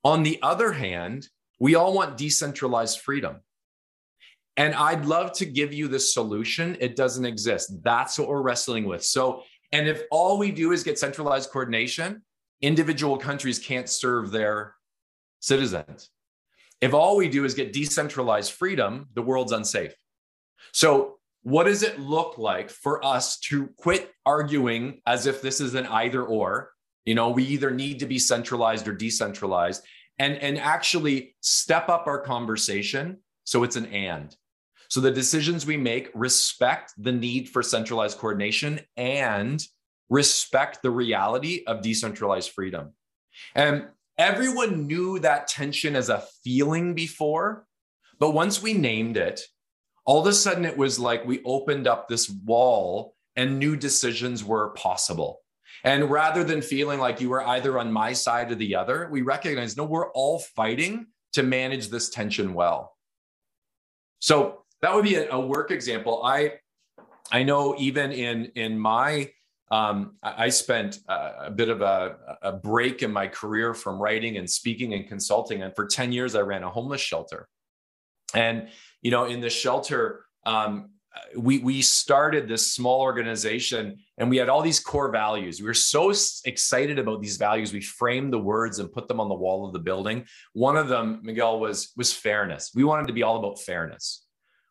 [0.03, 1.27] on the other hand
[1.59, 3.37] we all want decentralized freedom
[4.57, 6.77] and I'd love to give you the solution.
[6.79, 7.73] It doesn't exist.
[7.83, 9.03] That's what we're wrestling with.
[9.03, 12.21] So, and if all we do is get centralized coordination,
[12.61, 14.75] individual countries can't serve their
[15.39, 16.09] citizens.
[16.81, 19.95] If all we do is get decentralized freedom, the world's unsafe.
[20.73, 25.73] So, what does it look like for us to quit arguing as if this is
[25.75, 26.71] an either or?
[27.05, 29.83] You know, we either need to be centralized or decentralized
[30.19, 34.35] and, and actually step up our conversation so it's an and.
[34.89, 39.63] So the decisions we make respect the need for centralized coordination and
[40.09, 42.93] respect the reality of decentralized freedom.
[43.55, 47.65] And everyone knew that tension as a feeling before,
[48.19, 49.41] but once we named it,
[50.05, 54.43] all of a sudden it was like we opened up this wall and new decisions
[54.43, 55.41] were possible.
[55.83, 59.21] And rather than feeling like you were either on my side or the other, we
[59.21, 62.95] recognize no, we're all fighting to manage this tension well.
[64.19, 66.21] So that would be a, work example.
[66.23, 66.53] I
[67.31, 69.31] I know even in in my
[69.71, 74.35] um, I spent a, a bit of a, a, break in my career from writing
[74.35, 77.47] and speaking and consulting, and for ten years I ran a homeless shelter.
[78.33, 78.69] And
[79.01, 80.91] you know, in the shelter, um,
[81.35, 85.59] we we started this small organization, and we had all these core values.
[85.59, 86.13] We were so
[86.45, 87.73] excited about these values.
[87.73, 90.25] We framed the words and put them on the wall of the building.
[90.53, 92.71] One of them, Miguel, was was fairness.
[92.73, 94.25] We wanted to be all about fairness.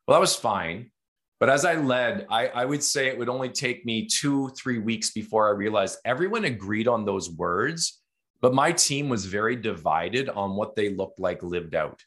[0.06, 0.90] Well, that was fine.
[1.38, 4.78] But as I led, I, I, would say it would only take me two, three
[4.78, 8.02] weeks before I realized everyone agreed on those words,
[8.42, 12.02] but my team was very divided on what they looked like lived out.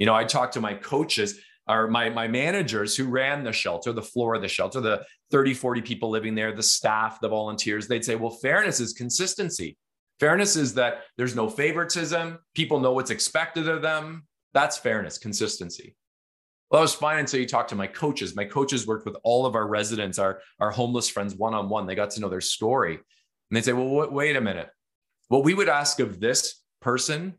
[0.00, 3.92] You know, I talked to my coaches or my, my managers who ran the shelter,
[3.92, 7.86] the floor of the shelter, the 30, 40 people living there, the staff, the volunteers.
[7.86, 9.76] They'd say, well, fairness is consistency.
[10.18, 12.38] Fairness is that there's no favoritism.
[12.54, 14.24] People know what's expected of them.
[14.54, 15.94] That's fairness, consistency.
[16.70, 18.34] Well, that was fine until you talked to my coaches.
[18.34, 21.86] My coaches worked with all of our residents, our, our homeless friends one on one.
[21.86, 22.94] They got to know their story.
[22.94, 23.02] And
[23.56, 24.70] they'd say, well, wait a minute.
[25.28, 27.34] What we would ask of this person,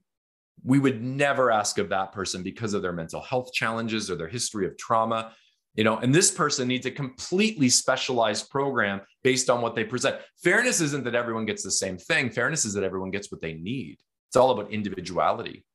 [0.63, 4.28] we would never ask of that person because of their mental health challenges or their
[4.28, 5.34] history of trauma.
[5.76, 10.17] You know, and this person needs a completely specialized program based on what they present.
[10.43, 12.30] Fairness isn't that everyone gets the same thing.
[12.30, 13.97] Fairness is that everyone gets what they need.
[14.28, 15.65] It's all about individuality.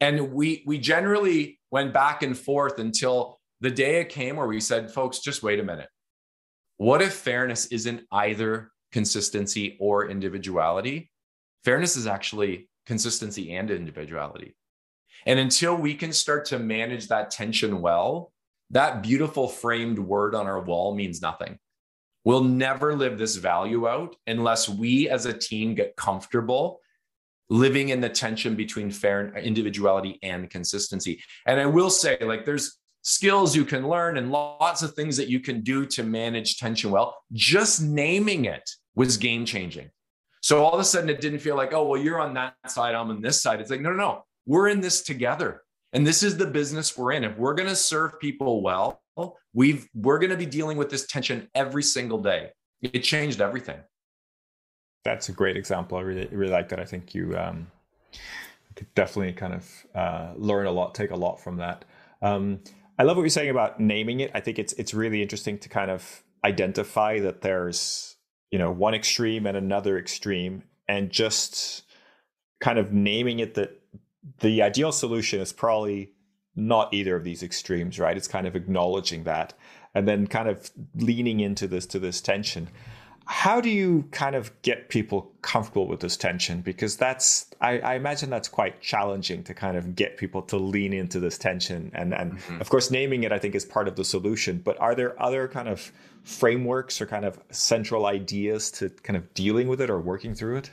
[0.00, 4.60] And we we generally went back and forth until the day it came where we
[4.60, 5.88] said, folks, just wait a minute.
[6.76, 11.10] What if fairness isn't either consistency or individuality?
[11.64, 14.54] Fairness is actually consistency and individuality.
[15.26, 18.32] And until we can start to manage that tension well,
[18.70, 21.58] that beautiful framed word on our wall means nothing.
[22.24, 26.80] We'll never live this value out unless we as a team get comfortable
[27.50, 31.22] living in the tension between fair individuality and consistency.
[31.46, 35.28] And I will say, like, there's skills you can learn and lots of things that
[35.28, 37.16] you can do to manage tension well.
[37.32, 39.90] Just naming it was game changing.
[40.42, 42.94] So all of a sudden, it didn't feel like, oh, well, you're on that side,
[42.94, 43.60] I'm on this side.
[43.60, 45.62] It's like, no, no, no, we're in this together.
[45.94, 47.24] And this is the business we're in.
[47.24, 49.00] If we're going to serve people well,
[49.54, 52.50] we've we're going to be dealing with this tension every single day.
[52.80, 53.78] It changed everything
[55.04, 55.98] that's a great example.
[55.98, 56.80] I really really like that.
[56.80, 57.66] I think you um,
[58.76, 61.84] could definitely kind of uh, learn a lot, take a lot from that.
[62.20, 62.60] Um,
[62.98, 64.30] I love what you're saying about naming it.
[64.34, 68.16] I think it's it's really interesting to kind of identify that there's
[68.52, 71.82] you know one extreme and another extreme, and just
[72.60, 73.80] kind of naming it that
[74.38, 76.12] the ideal solution is probably
[76.54, 78.16] not either of these extremes, right?
[78.16, 79.54] It's kind of acknowledging that
[79.94, 82.68] and then kind of leaning into this to this tension
[83.26, 86.60] how do you kind of get people comfortable with this tension?
[86.60, 90.92] Because that's I, I, imagine that's quite challenging to kind of get people to lean
[90.92, 91.90] into this tension.
[91.94, 92.60] And and mm-hmm.
[92.60, 94.58] of course naming it i think is part of the solution.
[94.58, 95.92] But are there other kind of
[96.24, 100.58] frameworks or kind of central ideas to kind of dealing with it or working through
[100.58, 100.70] it?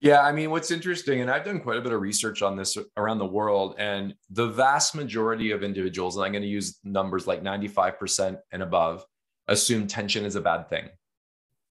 [0.00, 2.78] Yeah i mean what's interesting and i've done quite a bit of research on this
[2.96, 7.26] around the world and the vast majority of individuals and i'm going to use numbers
[7.26, 9.04] like 95% and above
[9.48, 10.88] assume tension is a bad thing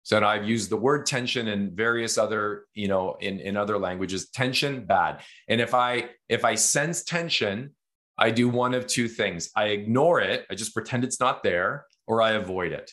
[0.09, 4.31] so I've used the word tension in various other, you know, in, in other languages,
[4.31, 5.21] tension, bad.
[5.49, 7.74] And if I if I sense tension,
[8.16, 9.51] I do one of two things.
[9.55, 12.91] I ignore it, I just pretend it's not there, or I avoid it.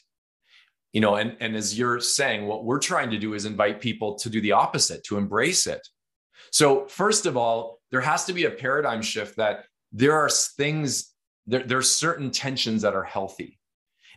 [0.91, 4.15] You know, and, and as you're saying, what we're trying to do is invite people
[4.15, 5.87] to do the opposite, to embrace it.
[6.51, 11.13] So, first of all, there has to be a paradigm shift that there are things,
[11.47, 13.57] there, there are certain tensions that are healthy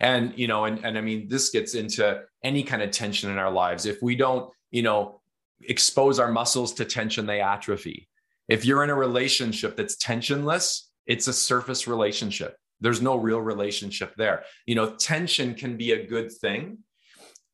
[0.01, 3.38] and you know and, and i mean this gets into any kind of tension in
[3.38, 3.86] our lives.
[3.86, 5.20] If we don't you know
[5.62, 8.09] expose our muscles to tension they atrophy.
[8.49, 12.57] If you're in a relationship that's tensionless it's a surface relationship.
[12.80, 14.44] There's no real relationship there.
[14.66, 16.78] You know tension can be a good thing.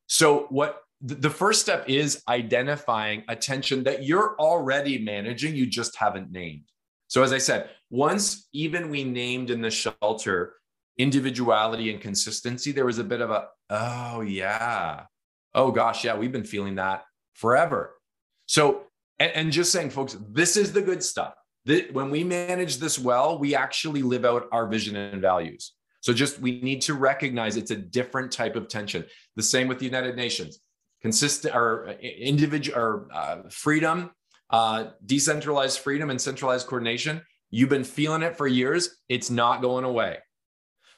[0.07, 5.97] So what the first step is identifying a tension that you're already managing, you just
[5.97, 6.65] haven't named.
[7.09, 10.55] So, as I said, once even we named in the shelter
[10.99, 15.05] individuality and consistency, there was a bit of a, oh, yeah.
[15.55, 17.95] Oh, gosh, yeah, we've been feeling that forever.
[18.47, 18.85] So,
[19.19, 21.35] and, and just saying, folks, this is the good stuff.
[21.93, 25.73] When we manage this well, we actually live out our vision and values.
[26.01, 29.07] So just we need to recognize it's a different type of tension.
[29.37, 30.61] The same with the United Nations,
[31.01, 34.11] consistent or uh, individual or uh, freedom,
[34.51, 37.23] uh, decentralized freedom and centralized coordination.
[37.51, 38.99] You've been feeling it for years.
[39.09, 40.19] It's not going away.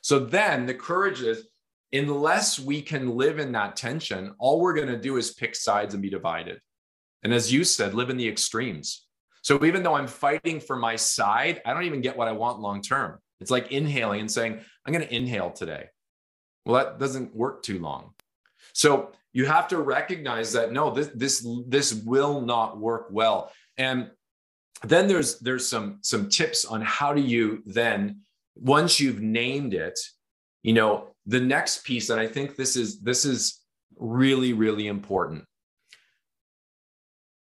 [0.06, 1.48] So then the courage is,
[1.92, 5.94] unless we can live in that tension, all we're going to do is pick sides
[5.94, 6.60] and be divided.
[7.24, 9.04] And as you said, live in the extremes.
[9.42, 12.60] So even though I'm fighting for my side, I don't even get what I want
[12.60, 13.18] long term.
[13.40, 15.86] It's like inhaling and saying, I'm going to inhale today.
[16.64, 18.12] Well, that doesn't work too long.
[18.74, 23.50] So you have to recognize that no, this this this will not work well.
[23.76, 24.12] And
[24.84, 28.20] then there's there's some some tips on how do you then
[28.56, 29.98] once you've named it,
[30.62, 33.60] you know, the next piece, and I think this is this is
[33.96, 35.44] really really important.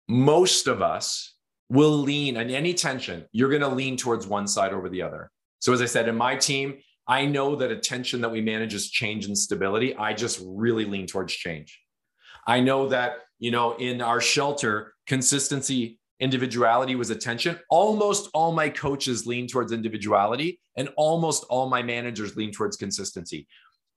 [0.08, 1.34] Most of us
[1.68, 3.26] will lean in any tension.
[3.32, 5.30] You're going to lean towards one side over the other.
[5.58, 8.90] So as I said, in my team, I know that attention that we manage is
[8.90, 9.96] change and stability.
[9.96, 11.78] I just really lean towards change.
[12.46, 17.58] I know that, you know, in our shelter, consistency, individuality was attention.
[17.70, 23.46] Almost all my coaches lean towards individuality, and almost all my managers lean towards consistency.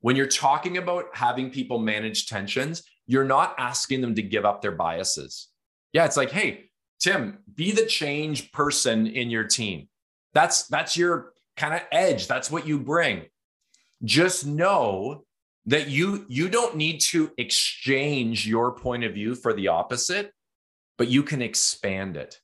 [0.02, 4.62] When you're talking about having people manage tensions, you're not asking them to give up
[4.62, 5.48] their biases.
[5.94, 6.70] Yeah, it's like, hey,
[7.00, 9.90] Tim, be the change person in your team.
[10.34, 12.28] That's that's your kind of edge.
[12.28, 13.24] That's what you bring.
[14.04, 15.26] Just know
[15.66, 20.32] that you you don't need to exchange your point of view for the opposite,
[21.02, 22.40] but you can expand it.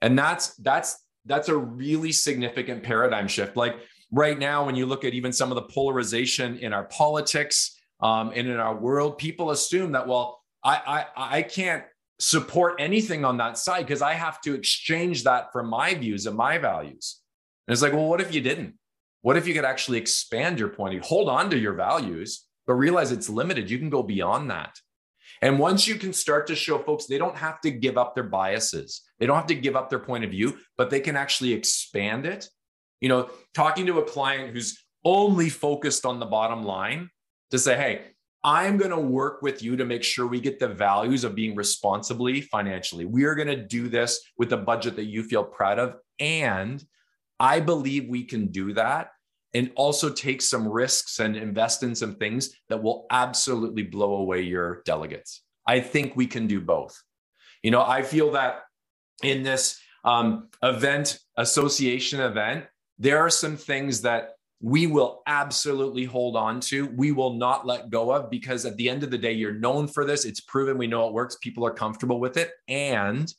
[0.00, 3.58] And that's that's that's a really significant paradigm shift.
[3.58, 3.76] Like
[4.10, 8.32] right now, when you look at even some of the polarization in our politics um,
[8.34, 11.84] and in our world, people assume that well, I I, I can't
[12.18, 16.38] support anything on that side because I have to exchange that for my views and
[16.38, 17.20] my values.
[17.66, 18.76] And it's like, well, what if you didn't?
[19.20, 21.04] What if you could actually expand your point?
[21.04, 23.70] Hold on to your values, but realize it's limited.
[23.70, 24.80] You can go beyond that.
[25.42, 28.24] And once you can start to show folks, they don't have to give up their
[28.24, 31.52] biases, they don't have to give up their point of view, but they can actually
[31.52, 32.48] expand it.
[33.00, 37.10] You know, talking to a client who's only focused on the bottom line
[37.50, 38.00] to say, hey,
[38.44, 41.54] I'm going to work with you to make sure we get the values of being
[41.54, 43.04] responsibly financially.
[43.04, 45.96] We are going to do this with a budget that you feel proud of.
[46.20, 46.82] And
[47.40, 49.10] I believe we can do that
[49.54, 54.42] and also take some risks and invest in some things that will absolutely blow away
[54.42, 55.42] your delegates.
[55.66, 57.00] I think we can do both.
[57.62, 58.62] You know, I feel that
[59.22, 62.66] in this um, event, association event,
[62.98, 64.30] there are some things that
[64.60, 66.86] we will absolutely hold on to.
[66.86, 69.86] We will not let go of because at the end of the day, you're known
[69.86, 70.24] for this.
[70.24, 71.36] It's proven we know it works.
[71.40, 72.50] People are comfortable with it.
[72.66, 73.32] And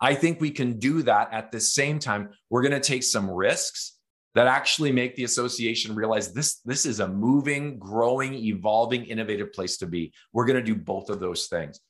[0.00, 2.30] I think we can do that at the same time.
[2.50, 3.93] We're going to take some risks
[4.34, 9.76] that actually make the association realize this, this is a moving, growing, evolving, innovative place
[9.78, 10.12] to be.
[10.32, 11.80] We're going to do both of those things.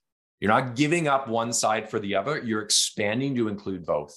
[0.40, 4.14] You're not giving up one side for the other, you're expanding to include both.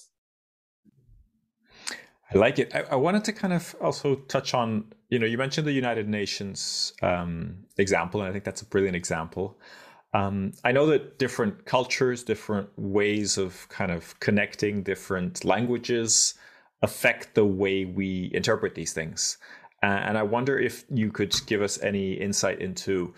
[2.34, 2.74] I like it.
[2.74, 6.06] I, I, wanted to kind of also touch on, you know, you mentioned the United
[6.06, 9.58] Nations um, example, and I think that's a brilliant example.
[10.12, 16.34] Um, I know that different cultures, different ways of kind of connecting, different languages
[16.82, 19.38] affect the way we interpret these things.
[19.82, 23.14] And I wonder if you could give us any insight into,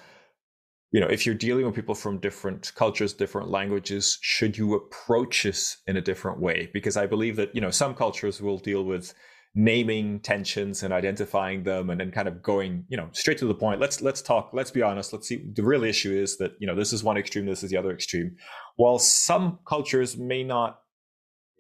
[0.93, 5.45] you know, if you're dealing with people from different cultures, different languages, should you approach
[5.45, 6.69] this in a different way?
[6.75, 9.15] Because I believe that, you know, some cultures will deal with
[9.55, 13.55] naming tensions and identifying them and then kind of going you know straight to the
[13.55, 16.69] point let's let's talk let's be honest let's see the real issue is that you
[16.69, 18.37] know this is one extreme this is the other extreme
[18.77, 20.79] while some cultures may not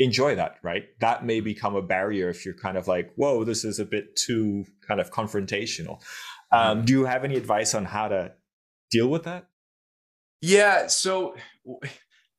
[0.00, 0.86] enjoy that right?
[0.98, 4.16] That may become a barrier if you're kind of like whoa this is a bit
[4.16, 6.02] too kind of confrontational.
[6.50, 8.32] Um, do you have any advice on how to
[8.90, 9.46] deal with that?
[10.40, 11.36] Yeah so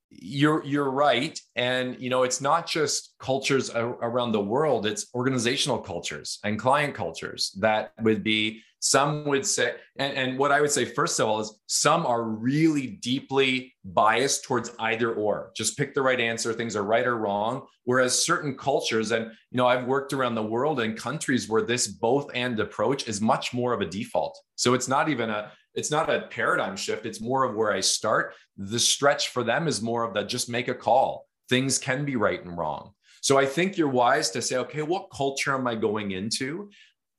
[0.09, 1.39] you're you're right.
[1.55, 6.93] And you know it's not just cultures around the world it's organizational cultures and client
[6.93, 11.27] cultures that would be some would say and, and what i would say first of
[11.27, 16.51] all is some are really deeply biased towards either or just pick the right answer
[16.51, 20.43] things are right or wrong whereas certain cultures and you know i've worked around the
[20.43, 24.73] world in countries where this both and approach is much more of a default so
[24.73, 27.05] it's not even a it's not a paradigm shift.
[27.05, 28.35] It's more of where I start.
[28.57, 31.27] The stretch for them is more of that just make a call.
[31.49, 32.91] Things can be right and wrong.
[33.21, 36.69] So I think you're wise to say, okay, what culture am I going into?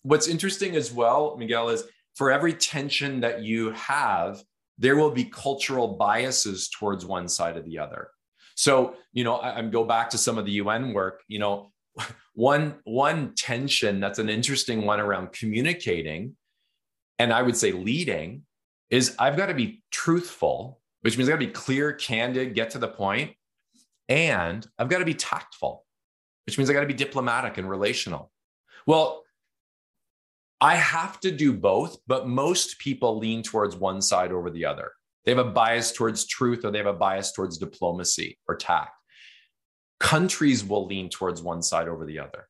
[0.02, 1.84] What's interesting as well, Miguel, is
[2.14, 4.42] for every tension that you have,
[4.78, 8.08] there will be cultural biases towards one side or the other.
[8.54, 11.72] So, you know, I, I go back to some of the UN work, you know,
[12.34, 16.34] one one tension that's an interesting one around communicating
[17.18, 18.42] and I would say leading
[18.90, 22.70] is I've got to be truthful, which means I got to be clear, candid, get
[22.70, 23.32] to the point,
[24.08, 25.84] and I've got to be tactful,
[26.46, 28.32] which means I got to be diplomatic and relational.
[28.86, 29.22] Well,
[30.62, 34.92] I have to do both, but most people lean towards one side over the other.
[35.24, 38.92] They have a bias towards truth or they have a bias towards diplomacy or tact.
[39.98, 42.46] Countries will lean towards one side over the other.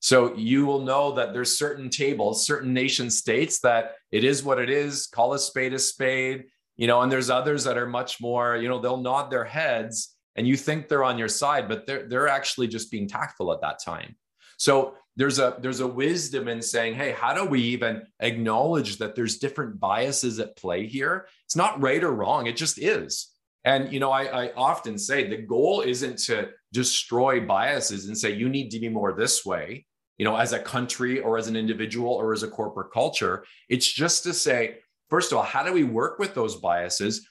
[0.00, 4.58] So you will know that there's certain tables, certain nation states that it is what
[4.58, 6.46] it is, call a spade a spade,
[6.76, 10.16] you know, and there's others that are much more, you know, they'll nod their heads
[10.34, 13.60] and you think they're on your side, but they're they're actually just being tactful at
[13.60, 14.16] that time.
[14.56, 19.14] So there's a there's a wisdom in saying hey how do we even acknowledge that
[19.14, 21.26] there's different biases at play here?
[21.44, 22.46] It's not right or wrong.
[22.46, 23.30] It just is.
[23.64, 28.34] And you know I, I often say the goal isn't to destroy biases and say
[28.34, 29.86] you need to be more this way
[30.18, 33.44] you know as a country or as an individual or as a corporate culture.
[33.68, 34.78] It's just to say
[35.10, 37.28] first of all how do we work with those biases?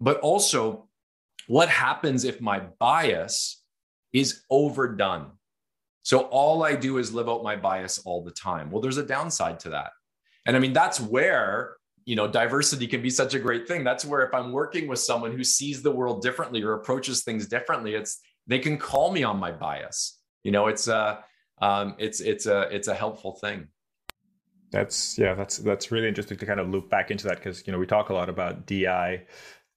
[0.00, 0.88] But also
[1.46, 3.62] what happens if my bias
[4.12, 5.32] is overdone
[6.02, 8.70] so all I do is live out my bias all the time.
[8.70, 9.92] Well, there's a downside to that.
[10.46, 13.84] And I mean, that's where, you know, diversity can be such a great thing.
[13.84, 17.46] That's where if I'm working with someone who sees the world differently or approaches things
[17.46, 20.18] differently, it's they can call me on my bias.
[20.42, 21.24] You know, it's a
[21.60, 23.68] um, it's it's a it's a helpful thing.
[24.72, 27.72] That's yeah, that's that's really interesting to kind of loop back into that because you
[27.72, 29.22] know we talk a lot about DI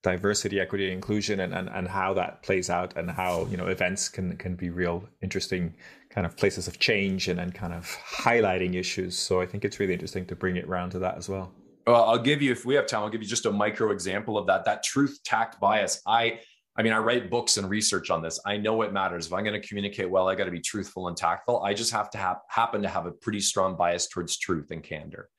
[0.05, 4.07] diversity, equity, inclusion, and, and and how that plays out, and how you know events
[4.07, 5.75] can can be real interesting
[6.15, 9.17] kind of places of change, and then kind of highlighting issues.
[9.17, 11.51] So I think it's really interesting to bring it around to that as well.
[11.85, 14.37] Well, I'll give you if we have time, I'll give you just a micro example
[14.37, 14.65] of that.
[14.65, 16.01] That truth tact bias.
[16.07, 16.39] I
[16.77, 18.39] I mean, I write books and research on this.
[18.45, 19.27] I know it matters.
[19.27, 21.63] If I'm going to communicate well, I got to be truthful and tactful.
[21.63, 24.83] I just have to have, happen to have a pretty strong bias towards truth and
[24.83, 25.29] candor.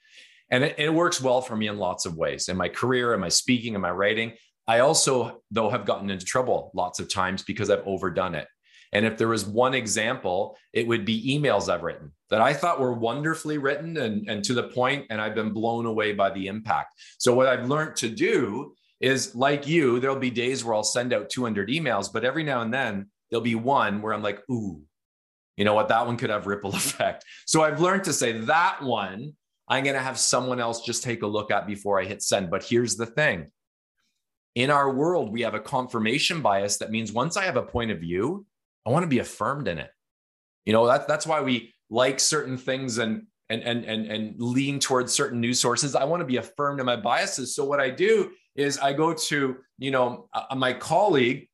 [0.50, 3.20] And it, it, works well for me in lots of ways in my career, in
[3.20, 4.32] my speaking, in my writing.
[4.66, 8.48] I also, though, have gotten into trouble lots of times because I've overdone it.
[8.92, 12.80] And if there was one example, it would be emails I've written that I thought
[12.80, 16.46] were wonderfully written and, and to the point, and I've been blown away by the
[16.46, 16.94] impact.
[17.18, 21.12] So, what I've learned to do is like you, there'll be days where I'll send
[21.12, 24.80] out 200 emails, but every now and then there'll be one where I'm like, ooh,
[25.56, 25.88] you know what?
[25.88, 27.24] That one could have ripple effect.
[27.46, 29.34] So, I've learned to say that one,
[29.68, 32.50] I'm going to have someone else just take a look at before I hit send.
[32.50, 33.50] But here's the thing
[34.54, 37.90] in our world, we have a confirmation bias that means once I have a point
[37.90, 38.46] of view,
[38.86, 39.90] I want to be affirmed in it.
[40.64, 44.80] You know, that, that's why we like certain things and and and and and lean
[44.80, 45.94] towards certain news sources.
[45.94, 47.54] I want to be affirmed in my biases.
[47.54, 51.48] So what I do is I go to, you know, uh, my colleague,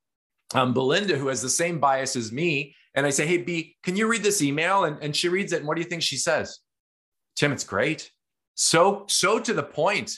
[0.54, 3.96] um, Belinda, who has the same bias as me, and I say, hey, B, can
[3.96, 4.84] you read this email?
[4.84, 5.58] And, and she reads it.
[5.58, 6.60] And what do you think she says?
[7.36, 8.10] Tim, it's great.
[8.54, 10.12] So, so to the point.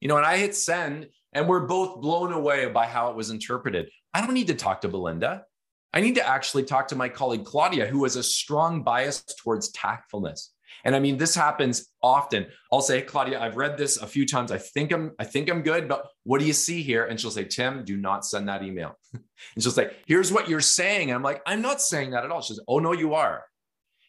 [0.00, 3.30] You know, and I hit send and we're both blown away by how it was
[3.30, 3.88] interpreted.
[4.14, 5.44] I don't need to talk to Belinda.
[5.92, 9.70] I need to actually talk to my colleague Claudia, who has a strong bias towards
[9.72, 10.50] tactfulness.
[10.84, 12.46] And I mean, this happens often.
[12.72, 14.52] I'll say, Claudia, I've read this a few times.
[14.52, 17.06] I think I'm, I think I'm good, but what do you see here?
[17.06, 18.96] And she'll say, Tim, do not send that email.
[19.12, 19.22] and
[19.62, 21.10] she'll say, here's what you're saying.
[21.10, 22.42] And I'm like, I'm not saying that at all.
[22.42, 23.44] She says, oh no, you are.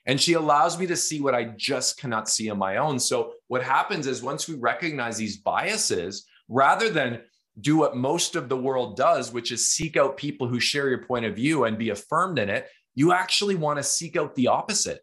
[0.06, 3.00] And she allows me to see what I just cannot see on my own.
[3.00, 7.22] So what happens is once we recognize these biases, rather than
[7.62, 11.04] do what most of the world does, which is seek out people who share your
[11.04, 14.48] point of view and be affirmed in it, you actually want to seek out the
[14.48, 15.02] opposite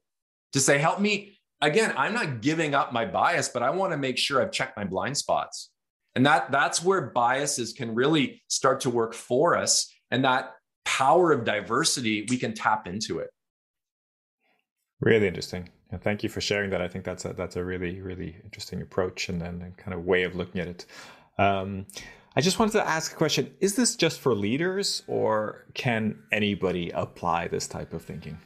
[0.53, 1.39] to say, help me.
[1.63, 4.77] Again, I'm not giving up my bias, but I want to make sure I've checked
[4.77, 5.71] my blind spots.
[6.15, 9.93] And that that's where biases can really start to work for us.
[10.11, 10.53] And that
[10.85, 13.31] power of diversity, we can tap into it.
[15.01, 15.69] Really interesting.
[15.91, 16.81] And thank you for sharing that.
[16.81, 20.25] I think that's a that's a really, really interesting approach and then kind of way
[20.25, 20.87] of looking at it.
[21.39, 21.87] Um,
[22.37, 23.55] I just wanted to ask a question.
[23.61, 28.39] Is this just for leaders or can anybody apply this type of thinking?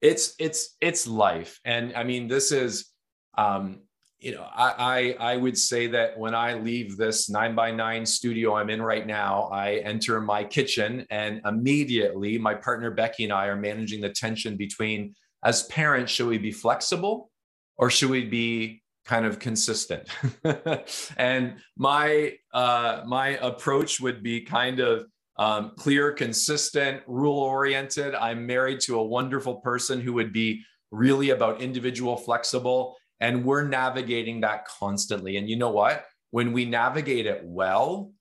[0.00, 1.58] It's it's it's life.
[1.64, 2.92] And I mean, this is
[3.36, 3.80] um,
[4.20, 8.06] you know, I, I I would say that when I leave this nine by nine
[8.06, 13.32] studio I'm in right now, I enter my kitchen and immediately my partner Becky and
[13.32, 15.14] I are managing the tension between
[15.44, 17.30] as parents, should we be flexible
[17.76, 20.06] or should we be kind of consistent.
[21.16, 25.06] and my uh, my approach would be kind of
[25.38, 28.14] um, clear, consistent, rule oriented.
[28.14, 33.66] I'm married to a wonderful person who would be really about individual, flexible, and we're
[33.66, 35.38] navigating that constantly.
[35.38, 36.04] And you know what?
[36.30, 38.12] When we navigate it well,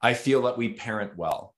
[0.00, 1.54] I feel that we parent well.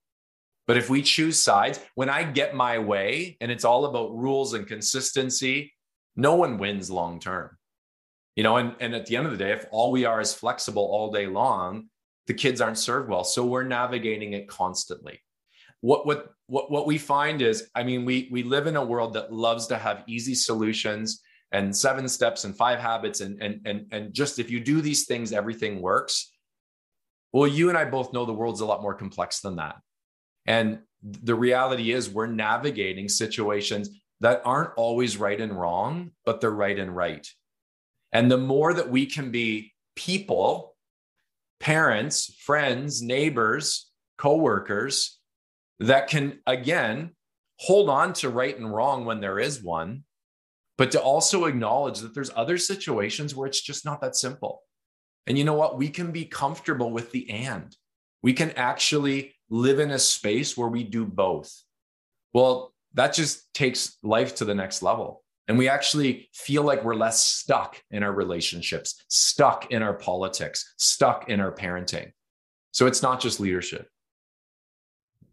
[0.67, 4.55] But if we choose sides, when I get my way and it's all about rules
[4.55, 5.75] and consistency,
[6.17, 7.59] no one wins long term.
[8.37, 10.35] You know, and, and at the end of the day, if all we are is
[10.35, 11.89] flexible all day long,
[12.27, 13.25] the kids aren't served well.
[13.25, 15.21] So we're navigating it constantly.
[15.81, 19.13] What what what what we find is, I mean, we we live in a world
[19.15, 21.21] that loves to have easy solutions
[21.53, 25.05] and seven steps and five habits and and and and just if you do these
[25.05, 26.33] things, everything works.
[27.33, 29.77] Well, you and I both know the world's a lot more complex than that.
[30.47, 36.51] And the reality is we're navigating situations that aren't always right and wrong, but they're
[36.51, 37.27] right and right.
[38.15, 40.77] And the more that we can be people,
[41.59, 45.19] parents, friends, neighbors, coworkers
[45.81, 47.11] that can, again,
[47.59, 50.05] hold on to right and wrong when there is one,
[50.79, 54.63] but to also acknowledge that there's other situations where it's just not that simple.
[55.27, 55.77] And you know what?
[55.77, 57.75] We can be comfortable with the and.
[58.23, 61.53] We can actually live in a space where we do both.
[62.33, 65.24] Well, that just takes life to the next level.
[65.47, 70.75] And we actually feel like we're less stuck in our relationships, stuck in our politics,
[70.79, 72.13] stuck in our parenting.
[72.73, 73.89] So it's not just leadership.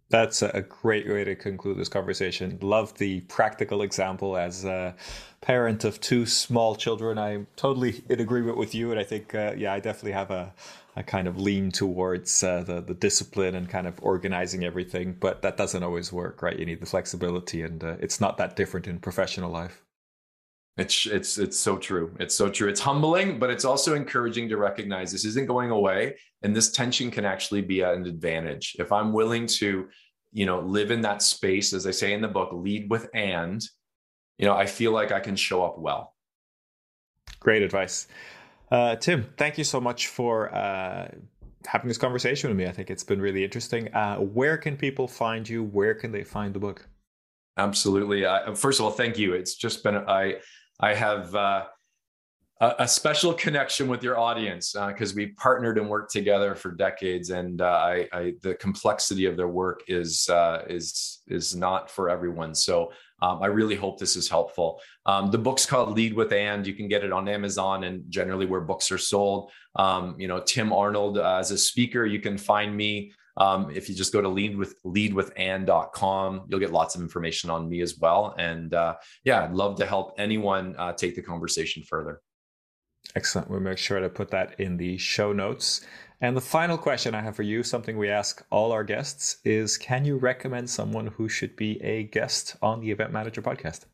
[0.09, 2.59] That's a great way to conclude this conversation.
[2.61, 4.93] Love the practical example as a
[5.39, 7.17] parent of two small children.
[7.17, 10.53] I'm totally in agreement with you, and I think, uh, yeah, I definitely have a,
[10.97, 15.15] a kind of lean towards uh, the the discipline and kind of organizing everything.
[15.17, 16.59] But that doesn't always work, right?
[16.59, 19.81] You need the flexibility, and uh, it's not that different in professional life.
[20.77, 22.15] It's it's it's so true.
[22.19, 22.69] It's so true.
[22.69, 27.11] It's humbling, but it's also encouraging to recognize this isn't going away, and this tension
[27.11, 29.89] can actually be an advantage if I'm willing to,
[30.31, 33.61] you know, live in that space, as I say in the book, lead with and.
[34.37, 36.15] You know, I feel like I can show up well.
[37.39, 38.07] Great advice,
[38.71, 39.27] uh, Tim.
[39.37, 41.09] Thank you so much for uh,
[41.67, 42.65] having this conversation with me.
[42.65, 43.93] I think it's been really interesting.
[43.93, 45.63] Uh, where can people find you?
[45.63, 46.87] Where can they find the book?
[47.57, 48.23] Absolutely.
[48.55, 49.33] first of all, thank you.
[49.33, 50.37] It's just been I
[50.81, 51.65] I have uh,
[52.59, 56.71] a, a, special connection with your audience because uh, we partnered and worked together for
[56.71, 61.89] decades, and uh, I, I, the complexity of their work is uh, is is not
[61.89, 62.55] for everyone.
[62.55, 64.81] So um, I really hope this is helpful.
[65.05, 66.65] Um, the book's called Lead with And.
[66.65, 69.51] You can get it on Amazon and generally where books are sold.
[69.75, 73.89] Um, you know, Tim Arnold uh, as a speaker, you can find me um, if
[73.89, 77.97] you just go to lead with leadwithand.com, you'll get lots of information on me as
[77.97, 78.35] well.
[78.37, 82.21] And uh, yeah, I'd love to help anyone uh, take the conversation further.
[83.15, 83.49] Excellent.
[83.49, 85.81] We'll make sure to put that in the show notes.
[86.21, 89.75] And the final question I have for you, something we ask all our guests, is
[89.75, 93.85] can you recommend someone who should be a guest on the Event Manager podcast?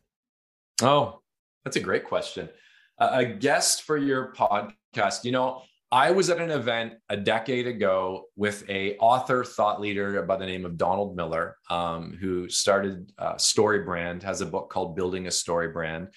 [0.82, 1.22] Oh,
[1.64, 2.50] that's a great question.
[2.98, 5.24] Uh, a guest for your podcast.
[5.24, 10.22] You know, I was at an event a decade ago with a author thought leader
[10.22, 14.68] by the name of Donald Miller, um, who started uh, Story Brand, has a book
[14.68, 16.08] called Building a Story Brand,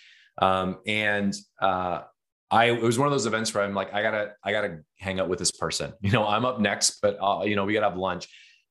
[0.41, 2.01] um, and uh,
[2.49, 5.22] I it was one of those events where I'm like, I gotta I gotta hang
[5.22, 5.93] out with this person.
[6.01, 8.28] You know, I'm up next, but uh, you know, we gotta have lunch.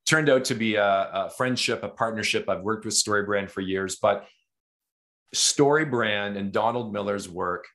[0.06, 2.48] Turned out to be a, a friendship, a partnership.
[2.48, 4.26] I've worked with Story Brand for years, but
[5.32, 7.66] Story Brand and Donald Miller's work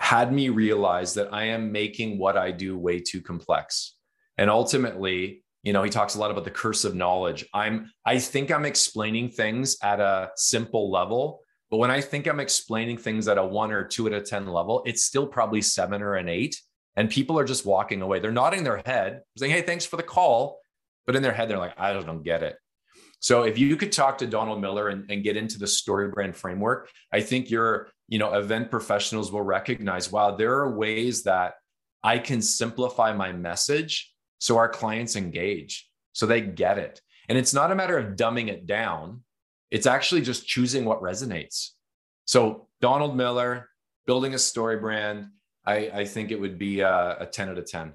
[0.00, 3.96] had me realize that I am making what I do way too complex.
[4.38, 7.46] And ultimately, you know, he talks a lot about the curse of knowledge.
[7.52, 12.40] I'm I think I'm explaining things at a simple level, but when I think I'm
[12.40, 16.00] explaining things at a 1 or 2 at a 10 level, it's still probably 7
[16.00, 16.56] or an 8
[16.96, 18.20] and people are just walking away.
[18.20, 20.60] They're nodding their head, saying, "Hey, thanks for the call."
[21.06, 22.56] But in their head they're like, "I don't get it."
[23.20, 26.34] So if you could talk to Donald Miller and, and get into the story brand
[26.36, 31.54] framework, I think your you know event professionals will recognize, wow, there are ways that
[32.02, 37.00] I can simplify my message so our clients engage, so they get it.
[37.28, 39.22] And it's not a matter of dumbing it down.
[39.70, 41.70] It's actually just choosing what resonates.
[42.24, 43.68] So Donald Miller,
[44.06, 45.28] building a story brand,
[45.64, 47.92] I, I think it would be a, a 10 out of 10.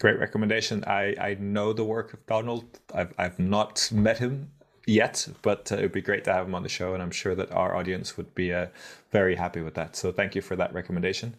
[0.00, 0.82] Great recommendation.
[0.84, 2.80] I, I know the work of Donald.
[2.92, 4.50] I've, I've not met him
[4.86, 7.10] yet, but uh, it would be great to have him on the show, and I'm
[7.10, 8.66] sure that our audience would be uh,
[9.10, 9.96] very happy with that.
[9.96, 11.34] So thank you for that recommendation.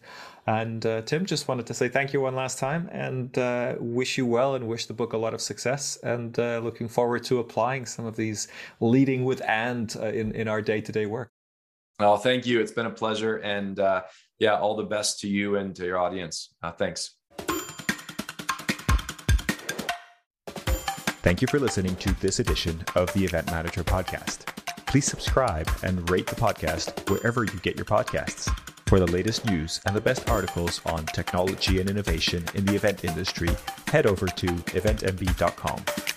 [0.46, 4.18] And uh, Tim, just wanted to say thank you one last time and uh, wish
[4.18, 5.98] you well and wish the book a lot of success.
[6.02, 8.48] And uh, looking forward to applying some of these
[8.80, 11.30] leading with and uh, in, in our day to day work.
[12.00, 12.60] Oh, thank you.
[12.60, 13.36] It's been a pleasure.
[13.36, 13.78] And
[14.38, 16.54] yeah, all the best to you and to your audience.
[16.76, 17.14] Thanks.
[21.24, 24.44] Thank you for listening to this edition of the Event Manager Podcast.
[24.84, 28.54] Please subscribe and rate the podcast wherever you get your podcasts.
[28.84, 33.06] For the latest news and the best articles on technology and innovation in the event
[33.06, 33.48] industry,
[33.86, 36.13] head over to eventmb.com.